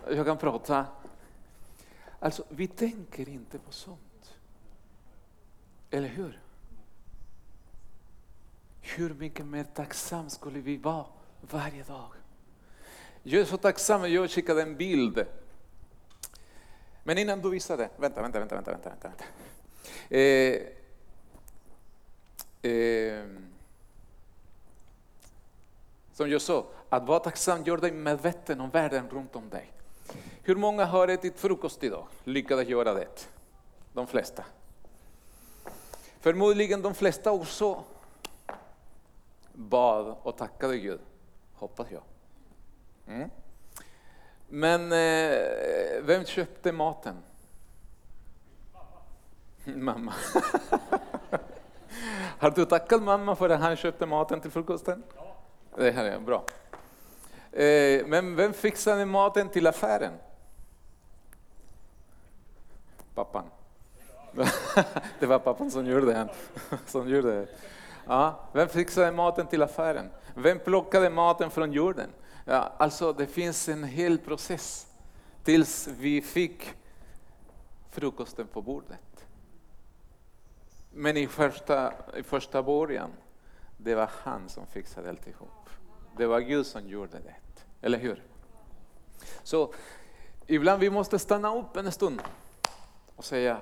Jag 0.10 0.26
kan 0.26 0.38
prata. 0.38 0.86
Alltså, 2.20 2.44
vi 2.50 2.68
tänker 2.68 3.30
inte 3.30 3.60
på 3.60 3.72
sånt. 3.72 4.34
Eller 5.90 6.08
hur? 6.08 6.42
Hur 8.82 9.14
mycket 9.14 9.46
mer 9.46 9.64
tacksam 9.64 10.30
skulle 10.30 10.60
vi 10.60 10.78
vara 10.78 11.06
varje 11.42 11.84
dag? 11.84 12.21
Jag 13.24 13.42
är 13.42 13.46
så 13.46 13.58
tacksam 13.58 14.04
att 14.04 14.10
jag 14.10 14.32
skickade 14.32 14.62
en 14.62 14.78
bild. 14.78 15.26
Men 17.04 17.18
innan 17.18 17.42
du 17.42 17.50
visar 17.50 17.78
det, 17.78 17.90
vänta, 17.98 18.22
vänta, 18.22 18.40
vänta, 18.40 18.56
vänta, 18.56 18.72
vänta. 18.72 18.90
vänta, 18.90 19.08
vänta. 19.08 19.24
Eh, 20.10 20.62
eh, 22.72 23.26
som 26.14 26.30
jag 26.30 26.42
sa, 26.42 26.66
att 26.90 27.08
vara 27.08 27.20
tacksam 27.20 27.64
gör 27.64 27.78
dig 27.78 27.92
medveten 27.92 28.62
om 28.62 28.70
världen 28.70 29.10
runt 29.10 29.36
om 29.36 29.50
dig. 29.50 29.72
Hur 30.44 30.56
många 30.56 30.86
har 30.86 31.08
ätit 31.08 31.40
frukost 31.40 31.84
idag? 31.84 32.08
Lyckades 32.24 32.68
göra 32.68 32.94
det? 32.94 33.28
De 33.94 34.08
flesta. 34.08 34.46
Förmodligen 36.20 36.82
de 36.82 36.94
flesta 36.94 37.32
också 37.32 37.84
bad 39.54 40.16
och 40.24 40.38
tackade 40.38 40.78
Gud, 40.78 41.00
hoppas 41.54 41.88
jag. 41.92 42.02
Mm. 43.12 43.30
Men 44.50 44.92
eh, 44.92 46.02
vem 46.02 46.26
köpte 46.26 46.72
maten? 46.72 47.16
Mamma. 49.66 50.14
Har 52.40 52.52
du 52.52 52.66
tackat 52.66 53.04
mamma 53.04 53.36
för 53.36 53.50
att 53.50 53.60
han 53.62 53.76
köpte 53.76 54.06
maten 54.06 54.42
till 54.42 54.52
frukosten? 54.52 55.04
Det 55.76 55.92
här 55.92 56.06
är 56.06 56.20
bra. 56.20 56.46
Eh, 57.52 58.06
men 58.06 58.36
vem 58.36 58.54
fixade 58.54 59.06
maten 59.06 59.50
till 59.50 59.68
affären? 59.68 60.14
Pappan. 63.16 63.46
det 65.20 65.26
var 65.26 65.40
pappan 65.40 65.72
som 65.72 65.86
gjorde 65.86 66.06
det. 66.06 66.28
som 66.86 67.10
gjorde 67.10 67.32
det. 67.32 67.48
Ja, 68.08 68.40
vem 68.54 68.68
fixade 68.68 69.12
maten 69.12 69.48
till 69.48 69.64
affären? 69.64 70.10
Vem 70.36 70.60
plockade 70.60 71.10
maten 71.10 71.52
från 71.52 71.74
jorden? 71.74 72.10
Ja, 72.46 72.74
alltså 72.78 73.14
det 73.14 73.28
finns 73.28 73.70
en 73.70 73.84
hel 73.84 74.18
process 74.18 74.88
tills 75.44 75.88
vi 75.88 76.22
fick 76.22 76.74
frukosten 77.90 78.48
på 78.48 78.62
bordet. 78.62 79.26
Men 80.94 81.18
i 81.18 81.28
första, 81.28 81.94
i 82.18 82.24
första 82.24 82.64
början, 82.64 83.12
det 83.78 83.96
var 83.96 84.10
han 84.24 84.50
som 84.50 84.68
fixade 84.68 85.10
alltihop. 85.10 85.70
Det 86.18 86.26
var 86.26 86.40
Gud 86.40 86.66
som 86.66 86.88
gjorde 86.88 87.20
det. 87.20 87.36
Eller 87.82 87.98
hur? 87.98 88.24
Så 89.44 89.74
ibland 90.48 90.80
vi 90.80 90.90
måste 90.90 91.20
stanna 91.20 91.56
upp 91.56 91.78
en 91.78 91.92
stund 91.92 92.22
och 93.16 93.26
säga 93.26 93.62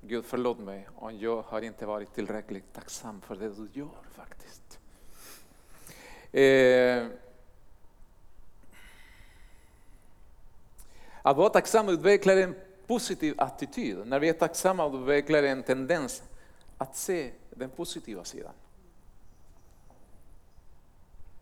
Gud 0.00 0.24
förlåt 0.24 0.58
mig 0.58 0.88
om 0.96 1.18
jag 1.18 1.42
har 1.42 1.62
inte 1.62 1.86
varit 1.86 2.14
tillräckligt 2.14 2.72
tacksam 2.72 3.20
för 3.20 3.36
det 3.36 3.48
du 3.48 3.68
gör 3.72 3.88
faktiskt. 4.12 4.78
Eh, 6.32 7.06
att 11.30 11.36
vara 11.36 11.50
tacksam 11.50 11.88
utvecklar 11.88 12.36
en 12.36 12.54
positiv 12.86 13.34
attityd. 13.38 14.06
När 14.06 14.20
vi 14.20 14.28
är 14.28 14.32
tacksamma 14.32 14.86
utvecklar 14.86 15.42
en 15.42 15.62
tendens 15.62 16.22
att 16.78 16.96
se 16.96 17.32
den 17.50 17.70
positiva 17.70 18.24
sidan. 18.24 18.52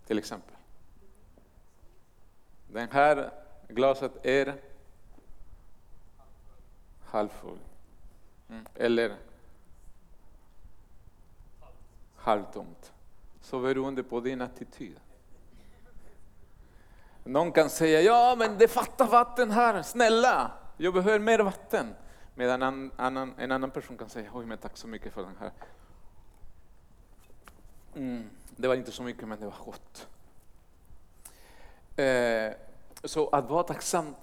Till 0.07 0.19
exempel. 0.19 0.55
Den 2.73 2.89
här 2.91 3.31
glaset 3.69 4.13
är 4.23 4.55
halvfull. 7.05 7.59
Mm. 8.49 8.67
Eller 8.75 9.17
halvtomt. 12.17 12.93
Så 13.41 13.61
beroende 13.61 14.03
på 14.03 14.21
din 14.21 14.41
attityd. 14.41 15.01
Någon 17.27 17.53
kan 17.53 17.71
säga, 17.71 18.01
ja 18.01 18.35
men 18.39 18.59
det 18.59 18.69
fattar 18.69 19.07
vatten 19.07 19.51
här, 19.51 19.83
snälla, 19.83 20.53
jag 20.77 20.95
behöver 20.95 21.19
mer 21.19 21.39
vatten. 21.39 21.95
Medan 22.35 22.63
en 22.63 22.91
annan, 22.97 23.35
en 23.39 23.53
annan 23.53 23.71
person 23.71 23.97
kan 23.97 24.09
säga, 24.09 24.31
oj 24.35 24.47
men 24.47 24.59
tack 24.59 24.77
så 24.77 24.89
mycket 24.89 25.13
för 25.13 25.23
den 25.23 25.37
här. 25.41 25.51
Mm, 27.95 28.31
det 28.57 28.69
var 28.69 28.75
inte 28.75 28.93
så 28.93 29.03
mycket 29.03 29.29
men 29.29 29.41
det 29.41 29.47
var 29.47 29.55
gott. 29.65 30.09
Eh, 31.97 32.53
så 33.05 33.29
att 33.29 33.51
vara 33.51 33.63
tacksam 33.63 34.15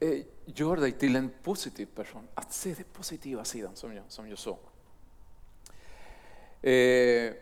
eh, 0.00 0.18
gör 0.44 0.76
dig 0.76 0.92
till 0.92 1.16
en 1.16 1.30
positiv 1.42 1.86
person. 1.94 2.28
Att 2.34 2.52
se 2.52 2.74
den 2.74 2.84
positiva 2.92 3.44
sidan 3.44 3.76
som 3.76 3.94
jag, 3.94 4.04
som 4.08 4.28
jag 4.28 4.38
sa. 4.38 4.58
Eh, 6.68 7.32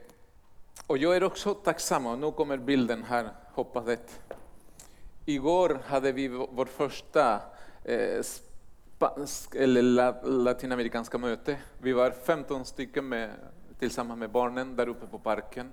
och 0.86 0.98
jag 0.98 1.16
är 1.16 1.22
också 1.22 1.54
tacksam, 1.54 2.06
och 2.06 2.18
nu 2.18 2.32
kommer 2.32 2.56
bilden 2.56 3.04
här, 3.04 3.32
hoppas 3.54 3.84
det. 3.84 3.98
Igår 5.24 5.80
hade 5.86 6.12
vi 6.12 6.28
vår 6.28 6.64
första 6.64 7.40
eh, 7.84 8.22
spansk, 8.22 9.54
eller 9.54 9.82
la, 9.82 10.22
latinamerikanska 10.22 11.18
möte. 11.18 11.58
Vi 11.78 11.92
var 11.92 12.10
15 12.10 12.64
stycken 12.64 13.08
med, 13.08 13.30
tillsammans 13.78 14.18
med 14.18 14.30
barnen 14.30 14.76
där 14.76 14.88
uppe 14.88 15.06
på 15.06 15.18
parken. 15.18 15.72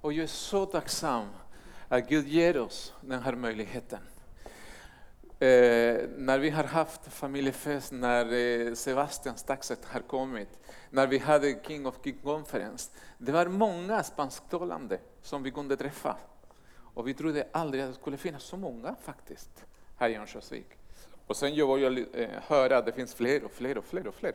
Och 0.00 0.12
jag 0.12 0.22
är 0.22 0.26
så 0.26 0.66
tacksam 0.66 1.26
att 1.88 2.08
Gud 2.08 2.28
ger 2.28 2.58
oss 2.58 2.94
den 3.00 3.22
här 3.22 3.34
möjligheten. 3.34 4.00
Eh, 5.40 6.08
när 6.16 6.38
vi 6.38 6.50
har 6.50 6.64
haft 6.64 7.12
familjefest, 7.12 7.92
när 7.92 8.32
eh, 8.32 8.74
Sebastian 8.74 9.34
taxet 9.46 9.84
har 9.84 10.00
kommit, 10.00 10.58
när 10.90 11.06
vi 11.06 11.18
hade 11.18 11.60
King 11.66 11.86
of 11.86 11.98
King-konferens, 12.04 12.90
det 13.18 13.32
var 13.32 13.46
många 13.46 14.02
spansktalande 14.02 14.98
som 15.22 15.42
vi 15.42 15.50
kunde 15.50 15.76
träffa. 15.76 16.16
Och 16.98 17.08
vi 17.08 17.14
trodde 17.14 17.46
aldrig 17.52 17.84
att 17.84 17.90
det 17.90 18.00
skulle 18.00 18.16
finnas 18.16 18.42
så 18.42 18.56
många 18.56 18.94
faktiskt, 19.02 19.64
här 19.96 20.08
i 20.08 20.16
Örnsköldsvik. 20.16 20.66
Och 21.26 21.36
sen 21.36 21.54
jag 21.54 21.78
jag 21.78 21.98
eh, 21.98 22.28
höra 22.42 22.78
att 22.78 22.86
det 22.86 22.92
finns 22.92 23.14
fler 23.14 23.44
och 23.44 23.50
fler 23.50 23.78
och 23.78 23.84
fler 23.84 24.06
och 24.06 24.14
fler. 24.14 24.34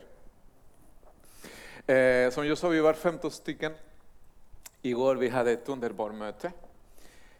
Eh, 1.86 2.30
som 2.30 2.46
jag 2.46 2.58
sa, 2.58 2.68
vi 2.68 2.80
var 2.80 2.94
15 2.94 3.30
stycken. 3.30 3.74
Igår 4.82 5.16
vi 5.16 5.28
hade 5.28 5.52
ett 5.52 5.68
underbart 5.68 6.14
möte. 6.14 6.52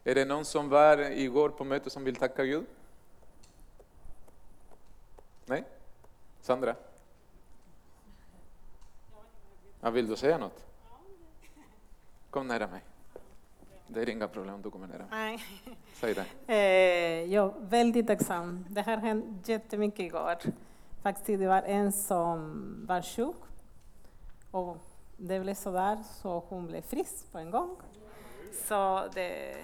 Är 0.05 0.14
det 0.14 0.25
någon 0.25 0.45
som 0.45 0.68
var 0.68 0.99
igår 0.99 1.49
på 1.49 1.64
mötet 1.64 1.93
som 1.93 2.05
vill 2.05 2.16
tacka 2.16 2.45
Gud? 2.45 2.66
Nej? 5.47 5.64
Sandra? 6.41 6.75
Ja, 9.81 9.91
vill 9.91 10.07
du 10.07 10.16
säga 10.16 10.39
något? 10.39 10.66
Kom 12.31 12.47
nära 12.47 12.66
mig. 12.66 12.93
Det 13.87 14.01
är 14.03 14.09
inga 14.09 14.28
problem 14.28 14.62
du 14.62 14.70
kommer 14.70 14.87
mig. 14.89 14.99
Nej. 15.11 15.39
Säg 15.95 16.14
det. 16.14 16.24
Eh, 16.55 17.32
jag 17.35 17.47
är 17.57 17.61
väldigt 17.61 18.07
tacksam. 18.07 18.66
Det 18.68 18.82
har 18.82 18.97
hänt 18.97 19.49
jättemycket 19.49 20.01
igår. 20.01 20.37
Faktiskt, 21.03 21.26
det 21.41 21.47
var 21.47 21.62
en 21.62 21.93
som 21.93 22.87
var 22.89 23.03
sjuk 23.03 23.37
och 24.51 24.76
det 25.16 25.41
blev 25.41 25.55
så 25.55 25.70
där 25.72 25.99
så 26.22 26.45
hon 26.49 26.66
blev 26.66 26.82
frisk 26.82 27.32
på 27.32 27.39
en 27.39 27.51
gång. 27.51 27.76
Så 28.68 29.05
det, 29.14 29.57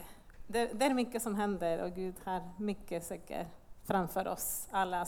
det, 0.47 0.67
det 0.73 0.85
är 0.85 0.95
mycket 0.95 1.23
som 1.23 1.35
händer 1.35 1.83
och 1.83 1.91
Gud 1.91 2.15
har 2.25 2.41
mycket 2.59 3.05
säkert 3.05 3.47
framför 3.85 4.29
oss, 4.29 4.69
alla 4.71 5.07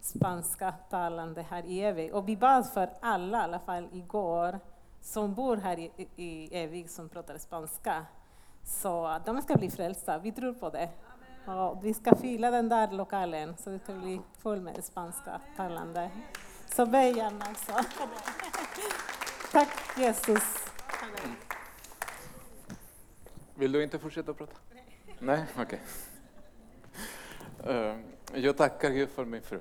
spanska 0.00 0.72
talande 0.90 1.42
här 1.42 1.62
i 1.66 1.80
Evig. 1.82 2.14
Och 2.14 2.28
vi 2.28 2.36
bad 2.36 2.68
för 2.72 2.90
alla, 3.00 3.38
i 3.38 3.42
alla 3.42 3.58
fall 3.58 3.88
igår, 3.92 4.58
som 5.00 5.34
bor 5.34 5.56
här 5.56 5.78
i, 5.78 5.90
i- 5.96 6.08
i 6.16 6.48
Evig 6.62 6.90
som 6.90 7.08
pratar 7.08 7.38
spanska. 7.38 8.06
Så 8.68 9.06
att 9.06 9.26
de 9.26 9.42
ska 9.42 9.54
bli 9.54 9.70
frälsta, 9.70 10.18
vi 10.18 10.32
tror 10.32 10.52
på 10.52 10.70
det. 10.70 10.88
Och 11.46 11.84
vi 11.84 11.94
ska 11.94 12.14
fylla 12.16 12.50
den 12.50 12.68
där 12.68 12.90
lokalen 12.92 13.56
så 13.56 13.70
det 13.70 13.78
ska 13.78 13.94
bli 13.94 14.20
full 14.42 14.60
med 14.60 14.84
spanska 14.84 15.40
talande. 15.56 16.10
Så 16.74 16.86
be 16.86 17.02
gärna 17.08 17.44
också. 17.50 17.72
Tack 19.52 19.98
Jesus. 19.98 20.42
Vill 23.54 23.72
du 23.72 23.82
inte 23.82 23.98
fortsätta 23.98 24.34
prata? 24.34 24.52
Nej, 25.18 25.44
okej. 25.58 25.80
Eh, 27.66 27.96
Jag 28.34 28.56
tackar 28.56 28.90
Gud 28.90 29.08
för 29.08 29.24
min 29.24 29.42
fru. 29.42 29.60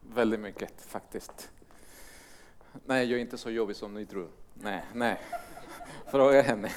Väldigt 0.00 0.40
mycket 0.40 0.80
faktiskt. 0.80 1.50
Nej, 2.84 3.10
jag 3.10 3.16
är 3.16 3.20
inte 3.22 3.38
så 3.38 3.50
jobbig 3.50 3.76
som 3.76 3.94
ni 3.94 4.06
tror. 4.06 4.28
Nej, 4.54 4.84
nej. 4.94 5.20
Fråga 6.06 6.42
henne. 6.42 6.70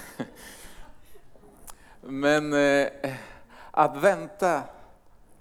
Men 2.01 2.53
eh, 2.53 2.87
att 3.71 3.97
vänta 3.97 4.61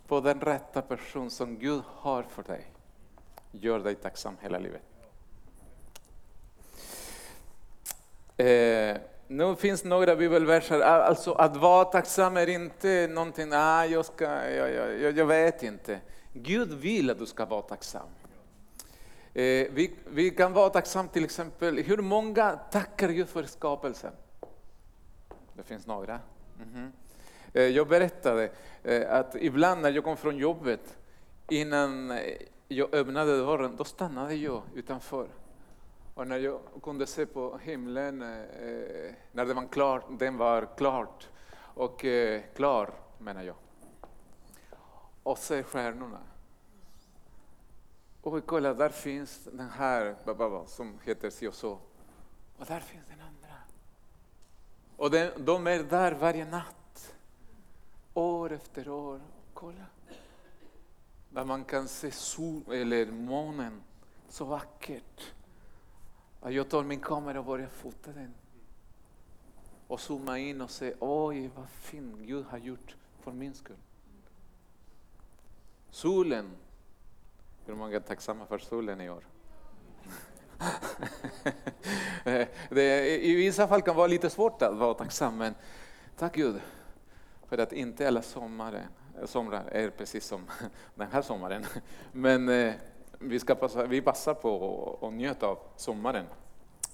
på 0.06 0.20
den 0.20 0.40
rätta 0.40 0.82
person 0.82 1.30
som 1.30 1.58
Gud 1.58 1.82
har 1.86 2.22
för 2.22 2.42
dig 2.42 2.66
gör 3.52 3.78
dig 3.78 3.94
tacksam 3.94 4.36
hela 4.40 4.58
livet. 4.58 4.82
Eh, 8.36 8.96
nu 9.26 9.56
finns 9.56 9.84
några 9.84 10.16
bibelverser, 10.16 10.80
alltså 10.80 11.32
att 11.32 11.56
vara 11.56 11.84
tacksam 11.84 12.36
är 12.36 12.48
inte 12.48 13.06
någonting, 13.10 13.50
ah, 13.52 13.84
jag, 13.84 14.04
ska, 14.04 14.24
jag, 14.50 14.72
jag, 15.00 15.18
jag- 15.18 15.26
vet 15.26 15.62
inte. 15.62 16.00
Gud 16.32 16.72
vill 16.72 17.10
att 17.10 17.18
du 17.18 17.26
ska 17.26 17.44
vara 17.44 17.62
tacksam. 17.62 18.06
Eh, 19.34 19.42
vi, 19.72 19.96
vi 20.10 20.30
kan 20.30 20.52
vara 20.52 20.70
tacksam 20.70 21.08
till 21.08 21.24
exempel, 21.24 21.78
hur 21.78 21.98
många 21.98 22.56
tackar 22.70 23.08
Gud 23.08 23.28
för 23.28 23.42
skapelsen? 23.44 24.12
Det 25.52 25.62
finns 25.62 25.86
några. 25.86 26.20
Mm 26.62 26.92
-hmm. 27.52 27.66
Jag 27.68 27.88
berättade 27.88 28.50
eh, 28.82 29.14
att 29.14 29.34
ibland 29.34 29.82
när 29.82 29.90
jag 29.90 30.04
kom 30.04 30.16
från 30.16 30.36
jobbet, 30.36 30.96
innan 31.48 32.10
eh, 32.10 32.36
jag 32.68 32.94
öppnade 32.94 33.38
dörren, 33.38 33.76
då 33.76 33.84
stannade 33.84 34.34
jag 34.34 34.62
utanför. 34.74 35.28
Och 36.14 36.26
när 36.26 36.38
jag 36.38 36.60
kunde 36.82 37.06
se 37.06 37.26
på 37.26 37.58
himlen, 37.62 38.18
när 39.32 39.44
den 39.44 39.56
var 39.56 39.68
klar, 39.68 40.02
den 40.18 40.36
var 40.36 40.68
klart, 40.76 41.28
och 41.56 42.04
klar 42.54 42.90
menar 43.18 43.42
jag, 43.42 43.54
och 45.22 45.38
se 45.38 45.62
stjärnorna. 45.62 46.20
Och 48.22 48.46
kolla, 48.46 48.74
där 48.74 48.88
finns 48.88 49.44
den 49.52 49.70
här 49.70 50.16
som 50.66 50.98
heter 51.04 51.30
si 51.30 51.46
och 51.46 51.54
så. 51.54 51.78
Och 52.58 52.66
där 52.66 52.80
finns 52.80 53.06
den 53.06 53.20
andra. 53.20 53.37
Och 54.98 55.10
den, 55.10 55.44
de 55.44 55.66
är 55.66 55.82
där 55.82 56.12
varje 56.12 56.44
natt, 56.44 57.14
år 58.14 58.52
efter 58.52 58.88
år. 58.88 59.20
Kolla. 59.54 59.86
Där 61.30 61.44
man 61.44 61.64
kan 61.64 61.88
se 61.88 62.10
sol, 62.10 62.62
eller 62.72 63.06
månen 63.06 63.82
så 64.28 64.44
vackert. 64.44 65.32
Jag 66.42 66.68
tar 66.68 66.84
min 66.84 67.00
kamera 67.00 67.38
och 67.38 67.44
börjar 67.44 67.68
fota 67.68 68.12
den. 68.12 68.34
Och 69.86 70.00
zooma 70.00 70.38
in 70.38 70.60
och 70.60 70.70
se, 70.70 70.94
oj 71.00 71.50
vad 71.56 71.68
fint 71.68 72.16
Gud 72.18 72.46
har 72.46 72.58
gjort 72.58 72.96
för 73.20 73.32
min 73.32 73.54
skull. 73.54 73.76
Solen. 75.90 76.50
Hur 77.66 77.74
många 77.74 77.96
är 77.96 78.00
tacksamma 78.00 78.46
för 78.46 78.58
solen 78.58 79.00
i 79.00 79.10
år? 79.10 79.24
det, 82.74 83.16
I 83.24 83.34
vissa 83.34 83.68
fall 83.68 83.82
kan 83.82 83.94
det 83.94 83.98
vara 83.98 84.06
lite 84.06 84.30
svårt 84.30 84.62
att 84.62 84.76
vara 84.76 84.94
tacksam, 84.94 85.36
men 85.38 85.54
tack 86.16 86.34
Gud 86.34 86.60
för 87.46 87.58
att 87.58 87.72
inte 87.72 88.08
alla 88.08 88.22
sommaren, 88.22 88.86
somrar 89.24 89.64
är 89.72 89.90
precis 89.90 90.24
som 90.26 90.46
den 90.94 91.08
här 91.12 91.22
sommaren. 91.22 91.66
Men 92.12 92.48
eh, 92.48 92.74
vi, 93.18 93.40
ska 93.40 93.54
passa, 93.54 93.86
vi 93.86 94.00
passar 94.02 94.34
på 94.34 94.98
att- 95.02 95.12
njuta 95.12 95.46
av 95.46 95.58
sommaren. 95.76 96.26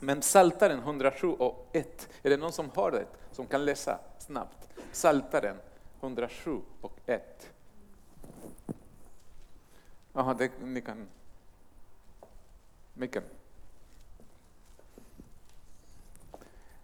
Men 0.01 0.23
Saltaren 0.23 0.79
107 0.79 1.29
och 1.29 1.69
1, 1.73 2.09
är 2.23 2.31
det 2.31 2.37
någon 2.37 2.53
som 2.53 2.71
har 2.75 2.91
det, 2.91 3.07
som 3.33 3.47
kan 3.47 3.65
läsa 3.65 3.99
snabbt? 4.19 4.69
Saltaren 4.93 5.57
107 6.01 6.61
och 6.81 6.93
1. 7.07 7.51
Aha, 10.13 10.35
det, 10.35 10.51
ni 10.63 10.81
kan... 10.81 11.07
Micken. 12.95 13.23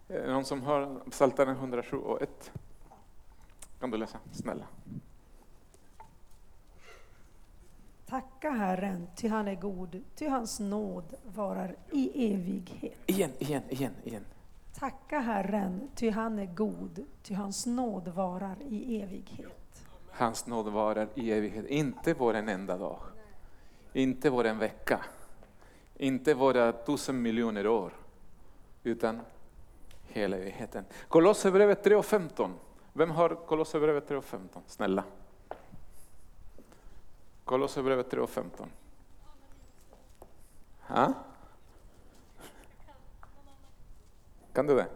någon 0.11 0.45
som 0.45 0.63
har 0.63 0.99
Psaltaren 1.09 1.55
107 1.55 1.97
och 1.97 2.21
1? 2.21 2.51
Kan 3.79 3.91
du 3.91 3.97
läsa, 3.97 4.19
snälla? 4.31 4.65
Tacka 8.05 8.51
Herren, 8.51 9.07
ty 9.15 9.27
han 9.27 9.47
är 9.47 9.55
god, 9.55 10.03
ty 10.15 10.27
hans 10.27 10.59
nåd 10.59 11.13
varar 11.35 11.75
i 11.91 12.33
evighet. 12.33 12.97
Igen, 13.05 13.31
igen, 13.39 13.63
igen, 13.69 13.93
igen. 14.03 14.25
Tacka 14.73 15.19
Herren, 15.19 15.89
ty 15.95 16.09
han 16.09 16.39
är 16.39 16.45
god, 16.45 17.05
ty 17.23 17.33
hans 17.33 17.65
nåd 17.65 18.07
varar 18.07 18.55
i 18.69 19.01
evighet. 19.01 19.83
Hans 20.11 20.47
nåd 20.47 20.67
varar 20.67 21.07
i 21.15 21.31
evighet, 21.31 21.65
inte 21.65 22.13
vår 22.13 22.33
en 22.33 22.49
enda 22.49 22.77
dag. 22.77 22.99
Inte 23.93 24.29
vår 24.29 24.45
en 24.45 24.57
vecka. 24.57 25.05
Inte 25.97 26.33
våra 26.33 26.71
tusen 26.71 27.21
miljoner 27.21 27.67
år. 27.67 27.93
Utan 28.83 29.21
hela 30.13 30.37
evigheten. 30.37 30.85
Kolosserbrevet 31.07 31.85
3.15, 31.85 32.51
Vem 32.93 33.11
har 33.11 33.35
Kolosserbrevet 33.45 34.09
3.15? 34.09 34.61
Snälla. 34.67 35.03
Kolosserbrevet 37.45 38.13
3.15. 38.13 38.67
Ha? 40.81 41.13
Kan 44.53 44.67
du 44.67 44.75
det? 44.75 44.87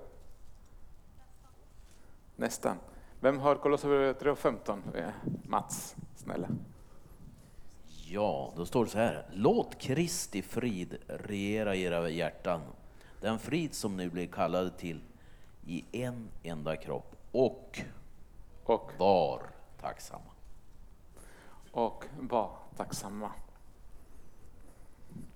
Nästan. 2.36 2.78
Vem 3.20 3.40
har 3.40 3.56
Kolosserbrevet 3.56 4.22
3.15? 4.22 5.12
Mats, 5.44 5.96
snälla. 6.16 6.48
Ja, 8.08 8.54
då 8.56 8.66
står 8.66 8.86
det 8.86 8.92
så 8.92 8.98
här. 8.98 9.26
Låt 9.34 9.80
Kristi 9.80 10.42
frid 10.42 10.98
regera 11.08 11.76
i 11.76 11.84
era 11.84 12.10
hjärtan. 12.10 12.62
Den 13.26 13.40
frid 13.40 13.74
som 13.74 13.98
ni 13.98 14.10
blir 14.10 14.28
kallade 14.28 14.70
till 14.70 15.02
i 15.66 15.86
en 15.92 16.30
enda 16.44 16.76
kropp. 16.76 17.16
Och 17.32 17.82
Och, 18.64 18.92
var 18.98 19.42
tacksamma. 19.82 20.32
och 21.72 22.06
var 22.20 22.58
tacksamma. 22.78 23.32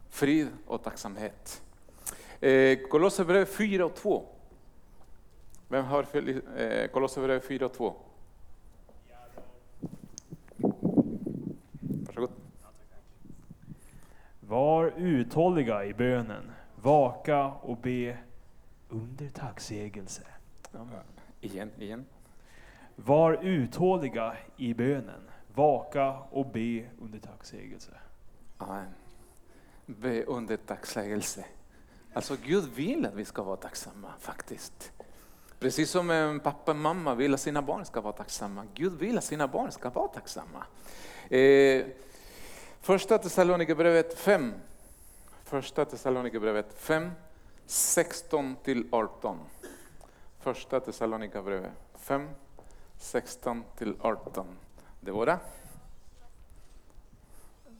Frid 0.09 0.47
och 0.67 0.83
tacksamhet. 0.83 1.61
Eh, 2.39 2.79
Kolosserbrevet 2.89 3.49
4 3.49 3.85
och 3.85 3.95
2. 3.95 4.25
Vem 5.67 5.85
har 5.85 6.05
eh, 6.57 6.87
Kolosserbrevet 6.87 7.45
4 7.45 7.65
och 7.65 7.73
2? 7.73 7.95
Varsågod. 12.05 12.31
Var 14.39 14.93
uthålliga 14.97 15.85
i 15.85 15.93
bönen, 15.93 16.51
vaka 16.81 17.45
och 17.45 17.77
be 17.77 18.17
under 18.89 19.29
tacksägelse. 19.29 20.21
Igen, 21.41 21.71
igen. 21.79 22.05
Var 22.95 23.39
uthålliga 23.43 24.37
i 24.57 24.73
bönen, 24.73 25.21
vaka 25.55 26.13
och 26.13 26.45
be 26.45 26.85
under 27.01 27.19
tacksägelse. 27.19 27.91
Amen. 28.57 28.93
Be 29.85 30.23
under 30.23 30.57
tacksägelse. 30.57 31.45
Alltså 32.13 32.37
Gud 32.45 32.69
vill 32.75 33.05
att 33.05 33.13
vi 33.13 33.25
ska 33.25 33.43
vara 33.43 33.55
tacksamma 33.55 34.13
faktiskt. 34.19 34.91
Precis 35.59 35.89
som 35.89 36.09
en 36.09 36.39
pappa 36.39 36.71
och 36.71 36.77
mamma 36.77 37.15
vill 37.15 37.33
att 37.33 37.39
sina 37.39 37.61
barn 37.61 37.85
ska 37.85 38.01
vara 38.01 38.13
tacksamma. 38.13 38.65
Gud 38.73 38.93
vill 38.93 39.17
att 39.17 39.23
sina 39.23 39.47
barn 39.47 39.71
ska 39.71 39.89
vara 39.89 40.07
tacksamma. 40.07 40.65
Eh, 41.29 41.85
första 42.81 43.17
Thessalonikerbrevet 43.17 44.19
5. 44.19 44.53
Första 45.49 45.85
Thessalonikerbrevet 45.85 46.79
5, 46.79 47.11
16 47.65 48.55
till 48.63 48.87
18. 48.91 49.39
Första 50.39 50.79
Thessalonikerbrevet 50.79 51.71
5, 51.95 52.29
16 52.97 53.63
till 53.77 53.95
18. 54.01 54.47
Det 55.01 55.11
var 55.11 55.25
det. 55.25 55.39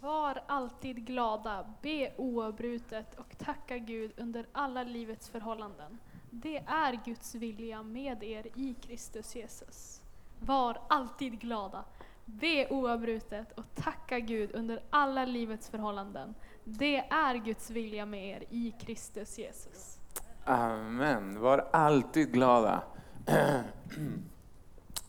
Var 0.02 0.44
alltid 0.48 1.06
glada, 1.06 1.74
be 1.82 2.14
oavbrutet 2.18 3.20
och 3.20 3.38
tacka 3.38 3.78
Gud 3.78 4.12
under 4.18 4.46
alla 4.52 4.84
livets 4.84 5.30
förhållanden. 5.30 5.98
Det 6.30 6.58
är 6.58 7.00
Guds 7.06 7.36
vilja 7.36 7.84
med 7.84 8.24
er 8.24 8.48
i 8.56 8.76
Kristus 8.82 9.36
Jesus. 9.36 10.02
Var 10.40 10.82
alltid 10.88 11.40
glada, 11.40 11.84
be 12.26 12.68
oavbrutet 12.70 13.52
och 13.52 13.66
tacka 13.76 14.20
Gud 14.20 14.52
under 14.56 14.82
alla 14.90 15.26
livets 15.26 15.70
förhållanden. 15.70 16.36
Det 16.78 16.98
är 16.98 17.36
Guds 17.36 17.70
vilja 17.70 18.06
med 18.06 18.36
er 18.36 18.44
i 18.50 18.74
Kristus 18.80 19.40
Jesus. 19.40 20.00
Amen. 20.46 21.40
Var 21.40 21.68
alltid 21.72 22.32
glada. 22.32 22.84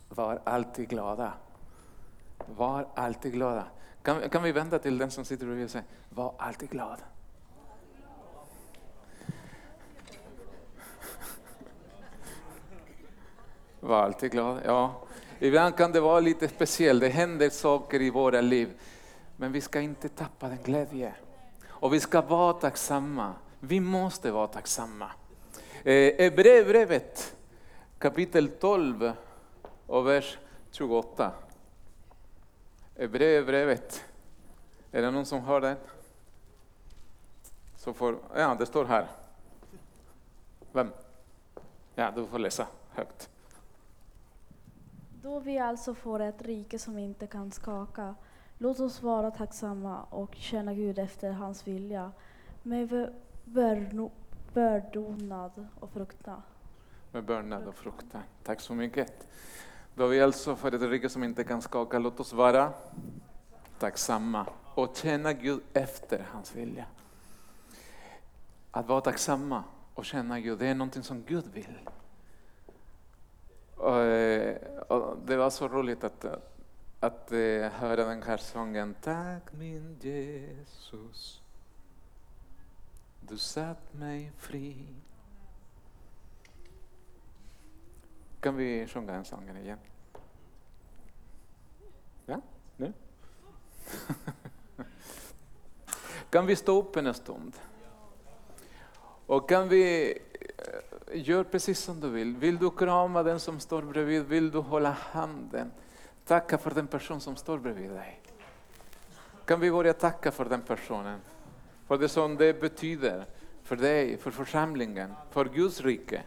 Var 0.09 0.41
alltid 0.45 0.89
glada. 0.89 1.33
Var 2.47 2.89
alltid 2.95 3.33
glada. 3.33 3.65
Kan, 4.03 4.29
kan 4.31 4.43
vi 4.43 4.53
vända 4.53 4.79
till 4.79 4.99
den 4.99 5.11
som 5.11 5.25
sitter 5.25 5.47
bredvid 5.47 5.65
och 5.65 5.71
säga, 5.71 5.85
var 6.09 6.35
alltid 6.39 6.71
glad. 6.71 6.99
Var 13.81 14.03
alltid 14.03 14.31
glad. 14.31 14.63
Ja, 14.65 15.03
ibland 15.39 15.77
kan 15.77 15.93
det 15.93 16.01
vara 16.01 16.21
lite 16.21 16.49
speciellt. 16.49 17.01
Det 17.01 17.09
händer 17.09 17.51
saker 17.51 18.03
i 18.03 18.11
våra 18.11 18.41
liv. 18.41 18.81
Men 19.37 19.53
vi 19.53 19.61
ska 19.61 19.81
inte 19.81 20.09
tappa 20.09 20.49
den 20.49 20.59
glädje. 20.63 21.15
Och 21.81 21.95
vi 21.95 22.01
ska 22.01 22.21
vara 22.21 22.53
tacksamma. 22.53 23.35
Vi 23.61 23.81
måste 23.81 24.31
vara 24.31 24.47
tacksamma. 24.47 25.11
Eh, 25.85 26.15
Hebreerbrevet 26.19 27.37
kapitel 27.99 28.49
12 28.49 29.13
och 29.87 30.07
vers 30.07 30.39
28. 30.71 31.33
Hebreerbrevet. 32.99 34.05
Är 34.93 35.03
det 35.03 35.11
någon 35.11 35.27
som 35.27 35.41
har 35.41 35.61
den? 35.61 35.77
Så 37.77 37.93
får, 37.93 38.19
ja, 38.35 38.57
det 38.59 38.67
står 38.67 38.85
här. 38.85 39.07
Vem? 40.73 40.93
Ja, 41.95 42.13
du 42.17 42.27
får 42.27 42.39
läsa 42.39 42.67
högt. 42.91 43.31
Då 45.23 45.41
vi 45.41 45.59
alltså 45.59 45.95
får 45.95 46.21
ett 46.21 46.43
rike 46.43 46.79
som 46.79 46.99
inte 46.99 47.27
kan 47.27 47.51
skaka, 47.51 48.15
låt 48.63 48.81
oss 48.81 49.03
vara 49.03 49.31
tacksamma 49.31 50.03
och 50.03 50.35
tjäna 50.35 50.75
Gud 50.75 50.99
efter 50.99 51.31
hans 51.31 51.67
vilja 51.67 52.13
med 52.63 53.13
bördonad 54.53 55.67
och 55.81 55.91
fruktan. 55.91 56.43
med 57.13 57.25
bördonad 57.25 57.67
och 57.67 57.75
fruktan. 57.75 58.23
Tack 58.43 58.61
så 58.61 58.75
mycket. 58.75 59.29
Då 59.95 60.07
vi 60.07 60.21
alltså 60.21 60.57
för 60.57 60.75
ett 60.75 60.83
rike 60.83 61.09
som 61.09 61.25
inte 61.25 61.45
kan 61.45 61.63
skaka, 61.63 61.99
låt 61.99 62.21
oss 62.21 62.33
vara 62.33 62.73
tacksamma 63.79 64.47
och 64.75 64.97
känna 64.97 65.33
Gud 65.33 65.61
efter 65.73 66.27
hans 66.33 66.57
vilja. 66.57 66.87
Att 68.71 68.89
vara 68.89 69.01
tacksamma 69.01 69.65
och 69.95 70.05
känna 70.05 70.41
Gud, 70.41 70.59
det 70.59 70.67
är 70.67 70.75
någonting 70.75 71.03
som 71.03 71.23
Gud 71.23 71.45
vill. 71.55 71.89
Och, 73.77 74.01
eh, 74.01 74.57
och 74.89 75.17
det 75.27 75.37
var 75.37 75.51
så 75.51 75.69
roligt 75.69 76.05
att, 76.05 76.25
att 77.01 77.33
eh, 77.33 77.71
höra 77.71 78.05
den 78.05 78.23
här 78.23 78.37
sången. 78.37 78.95
Tack 79.01 79.53
min 79.53 79.97
Jesus, 80.01 81.43
du 83.21 83.39
satt 83.39 83.95
mig 83.95 84.33
fri. 84.39 84.87
Kan 88.41 88.57
vi 88.57 88.87
sjunga 88.87 89.13
den 89.13 89.25
sången 89.25 89.57
igen? 89.57 89.79
Ja, 92.27 92.41
nu? 92.77 92.93
kan 96.31 96.47
vi 96.47 96.57
stå 96.57 96.79
upp 96.79 96.97
en 96.97 97.15
stund? 97.15 97.57
Och 99.27 99.49
kan 99.49 99.69
vi 99.69 100.11
eh, 101.11 101.27
göra 101.27 101.45
precis 101.45 101.79
som 101.79 102.01
du 102.01 102.09
vill. 102.09 102.37
Vill 102.37 102.59
du 102.59 102.71
krama 102.71 103.23
den 103.23 103.41
som 103.41 103.61
står 103.61 103.83
bredvid? 103.83 104.25
Vill 104.25 104.51
du 104.51 104.59
hålla 104.59 104.91
handen? 104.91 105.71
Tacka 106.31 106.59
för 106.59 106.71
den 106.71 106.87
person 106.87 107.21
som 107.21 107.37
står 107.37 107.59
bredvid 107.59 107.91
dig. 107.91 108.21
Kan 109.45 109.61
vi 109.61 109.71
börja 109.71 109.93
tacka 109.93 110.33
för 110.33 110.45
den 110.45 110.63
personen? 110.63 111.21
För 111.87 111.99
det 111.99 112.09
som 112.09 112.37
det 112.37 112.61
betyder 112.61 113.27
för 113.63 113.77
dig, 113.77 114.17
för 114.17 114.31
församlingen, 114.31 115.15
för 115.31 115.45
Guds 115.45 115.81
rike. 115.81 116.23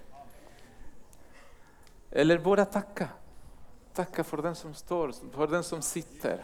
Eller 2.12 2.38
bara 2.38 2.66
tacka. 2.66 3.10
Tacka 3.94 4.24
för 4.24 4.38
den 4.38 4.56
som 4.56 4.74
står, 4.74 5.14
för 5.32 5.48
den 5.48 5.64
som 5.64 5.82
sitter. 5.82 6.44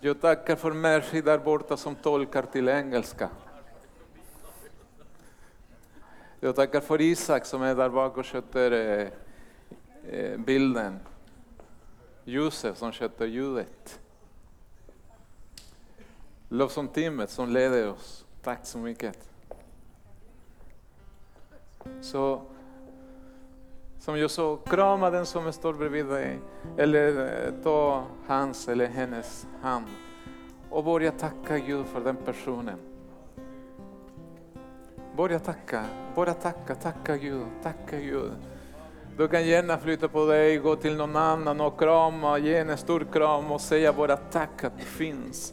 Jag 0.00 0.20
tackar 0.20 0.56
för 0.56 0.72
Mercy 0.72 1.20
där 1.20 1.38
borta 1.38 1.76
som 1.76 1.94
tolkar 1.94 2.42
till 2.42 2.68
engelska. 2.68 3.30
Jag 6.40 6.56
tackar 6.56 6.80
för 6.80 7.00
Isak 7.00 7.44
som 7.44 7.62
är 7.62 7.74
där 7.74 7.88
bak 7.88 8.16
och 8.16 8.26
sköter 8.26 8.72
eh, 9.00 9.08
Eh, 10.10 10.38
bilden. 10.38 10.98
Josef 12.24 12.76
som 12.76 12.92
sköter 12.92 13.26
ljudet. 13.26 14.00
Lovsångsteamet 16.48 17.30
som 17.30 17.48
leder 17.48 17.90
oss. 17.90 18.24
Tack 18.42 18.66
så 18.66 18.78
mycket. 18.78 19.28
Så 22.00 22.42
som 23.98 24.18
jag 24.18 24.30
sa, 24.30 24.56
krama 24.56 25.10
den 25.10 25.26
som 25.26 25.52
står 25.52 25.74
bredvid 25.74 26.06
dig. 26.06 26.38
Eller 26.76 27.44
eh, 27.46 27.62
ta 27.62 28.04
hans 28.26 28.68
eller 28.68 28.86
hennes 28.86 29.46
hand. 29.62 29.86
Och 30.70 30.84
börja 30.84 31.12
tacka 31.12 31.58
Gud 31.58 31.86
för 31.86 32.00
den 32.00 32.16
personen. 32.16 32.78
Börja 35.16 35.38
tacka, 35.38 35.84
börja 36.14 36.34
tacka, 36.34 36.74
tacka 36.74 37.16
Gud, 37.16 37.46
tacka 37.62 38.00
Gud. 38.00 38.32
Du 39.16 39.28
kan 39.28 39.46
gärna 39.46 39.78
flytta 39.78 40.08
på 40.08 40.26
dig, 40.26 40.56
gå 40.56 40.76
till 40.76 40.96
någon 40.96 41.16
annan 41.16 41.60
och 41.60 41.78
krama, 41.78 42.38
ge 42.38 42.56
en 42.56 42.78
stor 42.78 43.06
kram 43.12 43.52
och 43.52 43.60
säga 43.60 43.92
bara 43.92 44.16
tack 44.16 44.64
att 44.64 44.78
du 44.78 44.84
finns. 44.84 45.52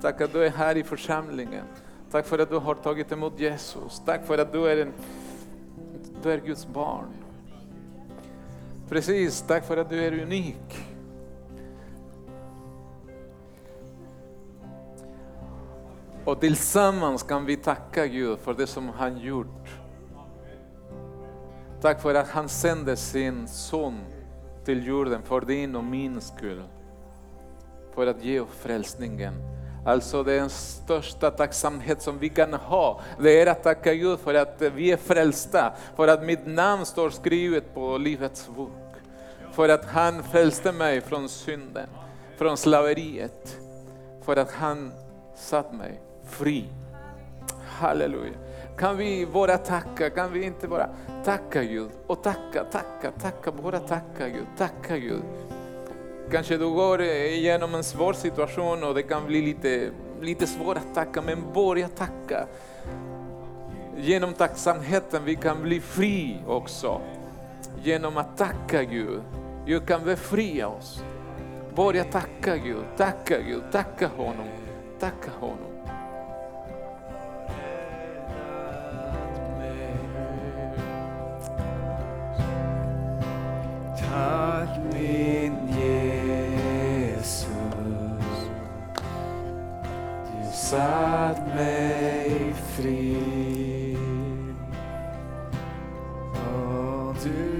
Tack 0.00 0.20
att 0.20 0.32
du 0.32 0.44
är 0.44 0.50
här 0.50 0.76
i 0.76 0.84
församlingen. 0.84 1.64
Tack 2.10 2.26
för 2.26 2.38
att 2.38 2.50
du 2.50 2.56
har 2.56 2.74
tagit 2.74 3.12
emot 3.12 3.40
Jesus. 3.40 4.02
Tack 4.06 4.26
för 4.26 4.38
att 4.38 4.52
du 4.52 4.66
är, 4.66 4.76
en, 4.76 4.92
du 6.22 6.32
är 6.32 6.38
Guds 6.38 6.66
barn. 6.66 7.06
Precis, 8.88 9.44
tack 9.48 9.66
för 9.66 9.76
att 9.76 9.90
du 9.90 10.04
är 10.04 10.22
unik. 10.22 10.86
Och 16.24 16.40
tillsammans 16.40 17.22
kan 17.22 17.44
vi 17.44 17.56
tacka 17.56 18.06
Gud 18.06 18.38
för 18.38 18.54
det 18.54 18.66
som 18.66 18.88
han 18.88 19.18
gjort. 19.18 19.83
Tack 21.84 22.00
för 22.00 22.14
att 22.14 22.28
han 22.28 22.48
sände 22.48 22.96
sin 22.96 23.48
son 23.48 24.00
till 24.64 24.86
jorden 24.86 25.22
för 25.22 25.40
din 25.40 25.76
och 25.76 25.84
min 25.84 26.20
skull. 26.20 26.62
För 27.94 28.06
att 28.06 28.24
ge 28.24 28.40
oss 28.40 28.48
frälsningen. 28.60 29.34
Alltså 29.86 30.22
den 30.22 30.50
största 30.50 31.30
tacksamhet 31.30 32.02
som 32.02 32.18
vi 32.18 32.28
kan 32.28 32.54
ha, 32.54 33.00
det 33.20 33.40
är 33.40 33.46
att 33.46 33.62
tacka 33.62 33.94
Gud 33.94 34.18
för 34.18 34.34
att 34.34 34.62
vi 34.74 34.92
är 34.92 34.96
frälsta. 34.96 35.72
För 35.96 36.08
att 36.08 36.24
mitt 36.24 36.46
namn 36.46 36.86
står 36.86 37.10
skrivet 37.10 37.74
på 37.74 37.98
Livets 37.98 38.48
bok. 38.56 38.94
För 39.52 39.68
att 39.68 39.84
han 39.84 40.22
frälste 40.22 40.72
mig 40.72 41.00
från 41.00 41.28
synden, 41.28 41.88
från 42.36 42.56
slaveriet. 42.56 43.56
För 44.22 44.36
att 44.36 44.52
han 44.52 44.92
satt 45.36 45.72
mig 45.72 46.00
fri. 46.28 46.64
Halleluja. 47.66 48.53
Kan 48.78 48.96
vi 48.96 49.26
bara 49.26 49.58
tacka, 49.58 50.10
kan 50.10 50.32
vi 50.32 50.44
inte 50.44 50.68
bara 50.68 50.88
tacka 51.24 51.64
Gud 51.64 51.90
och 52.06 52.22
tacka, 52.22 52.64
tacka, 52.64 53.10
tacka, 53.20 53.52
bara 53.52 53.78
tacka 53.78 54.28
Gud, 54.28 54.46
tacka 54.56 54.98
Gud. 54.98 55.22
Kanske 56.30 56.56
du 56.56 56.70
går 56.70 57.00
eh, 57.00 57.06
igenom 57.08 57.74
en 57.74 57.84
svår 57.84 58.12
situation 58.12 58.84
och 58.84 58.94
det 58.94 59.02
kan 59.02 59.26
bli 59.26 59.42
lite, 59.42 59.90
lite 60.20 60.46
svårt 60.46 60.76
att 60.76 60.94
tacka, 60.94 61.22
men 61.22 61.52
börja 61.52 61.88
tacka. 61.88 62.46
Genom 63.96 64.32
tacksamheten 64.32 65.24
vi 65.24 65.34
kan 65.34 65.62
bli 65.62 65.80
fri 65.80 66.38
också. 66.46 67.00
Genom 67.82 68.16
att 68.16 68.36
tacka 68.36 68.82
Gud. 68.82 69.22
Gud 69.66 69.86
kan 69.86 70.04
befria 70.04 70.68
oss. 70.68 71.04
Börja 71.76 72.04
tacka 72.04 72.56
Gud, 72.56 72.84
tacka 72.96 73.40
Gud, 73.40 73.62
tacka 73.72 74.08
honom, 74.08 74.48
tacka 74.98 75.30
honom. 75.40 75.73
Tack 84.14 84.70
min 84.92 85.52
Jesus. 85.74 87.36
Du 90.26 90.52
satt 90.52 91.54
mig 91.54 92.54
fri. 92.76 93.16
Och 96.32 97.16
du 97.24 97.53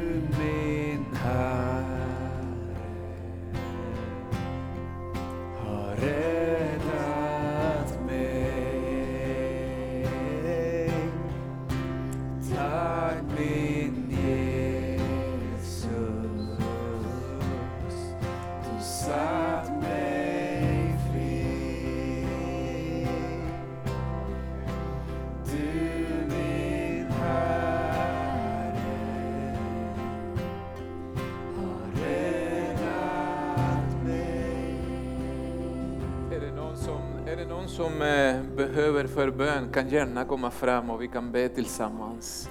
någon 37.65 37.71
som 37.71 38.03
eh, 38.03 38.43
behöver 38.57 39.07
förbön 39.07 39.69
kan 39.73 39.89
gärna 39.89 40.25
komma 40.25 40.51
fram 40.51 40.91
och 40.91 41.03
vi 41.03 41.09
kan 41.09 41.33
be 41.33 41.49
tillsammans. 41.49 42.51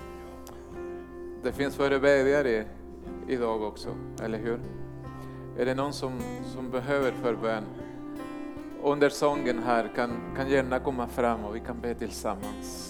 Det 1.43 1.51
finns 1.51 1.76
förebedjare 1.76 2.66
idag 3.28 3.64
också, 3.64 3.89
eller 4.24 4.38
hur? 4.38 4.59
Är 5.57 5.66
det 5.66 5.76
någon 5.76 5.93
som, 5.93 6.20
som 6.53 6.72
behöver 6.72 7.11
förbön? 7.11 7.64
Under 8.84 9.09
sången 9.09 9.64
här 9.64 9.91
kan, 9.95 10.11
kan 10.36 10.49
gärna 10.49 10.80
komma 10.80 11.07
fram 11.07 11.45
och 11.45 11.55
vi 11.55 11.59
kan 11.59 11.82
be 11.82 11.95
tillsammans. 11.95 12.83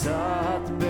Du 0.00 0.06
satt 0.06 0.89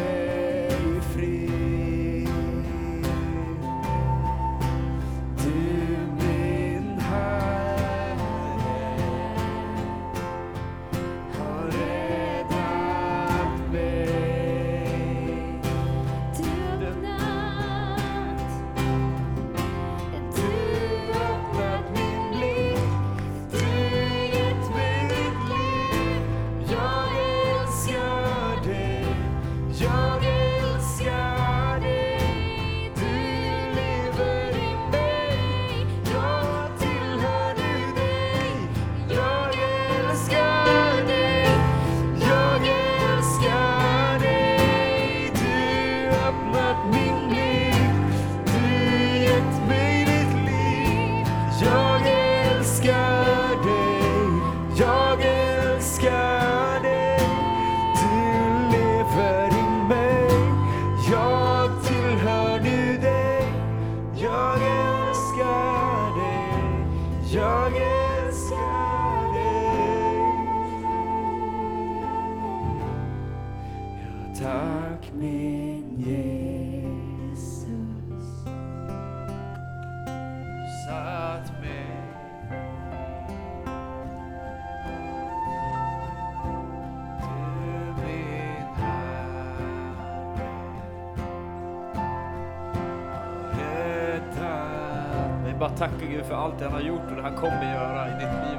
bara 95.61 95.71
tacka 95.71 96.07
Gud 96.11 96.25
för 96.25 96.35
allt 96.35 96.59
det 96.59 96.65
han 96.65 96.75
har 96.75 96.81
gjort 96.81 97.11
och 97.11 97.17
det 97.17 97.23
han 97.23 97.37
kommer 97.37 97.75
göra 97.75 98.09
i 98.09 98.13
ditt 98.13 98.21
liv. 98.21 98.59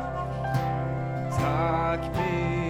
Tack 1.40 2.02
min 2.18 2.61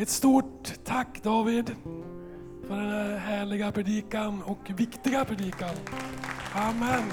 Ett 0.00 0.08
stort 0.08 0.84
tack 0.84 1.22
David 1.22 1.76
för 2.66 2.76
den 2.76 2.90
här 2.90 3.16
härliga 3.16 3.72
predikan 3.72 4.42
och 4.42 4.70
viktiga 4.70 5.24
predikan. 5.24 5.74
Amen. 6.54 7.10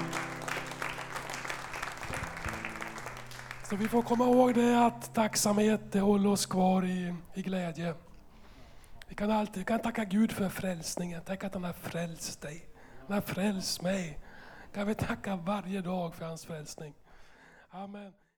Så 3.70 3.76
vi 3.76 3.88
får 3.88 4.02
komma 4.02 4.24
ihåg 4.24 4.54
det 4.54 4.86
att 4.86 5.14
tacksamhet 5.14 5.92
det 5.92 6.00
håller 6.00 6.30
oss 6.30 6.46
kvar 6.46 6.84
i, 6.84 7.14
i 7.34 7.42
glädje. 7.42 7.94
Vi 9.08 9.14
kan 9.14 9.30
alltid 9.30 9.58
vi 9.58 9.64
kan 9.64 9.80
tacka 9.80 10.04
Gud 10.04 10.32
för 10.32 10.48
frälsningen. 10.48 11.22
Tänk 11.26 11.44
att 11.44 11.54
han 11.54 11.64
har 11.64 11.72
frälst 11.72 12.40
dig. 12.40 12.68
Han 13.06 13.14
har 13.14 13.20
frälst 13.22 13.82
mig. 13.82 14.18
Kan 14.74 14.86
vi 14.86 14.94
tacka 14.94 15.36
varje 15.36 15.80
dag 15.80 16.14
för 16.14 16.24
hans 16.24 16.44
frälsning. 16.44 16.94
Amen. 17.70 18.12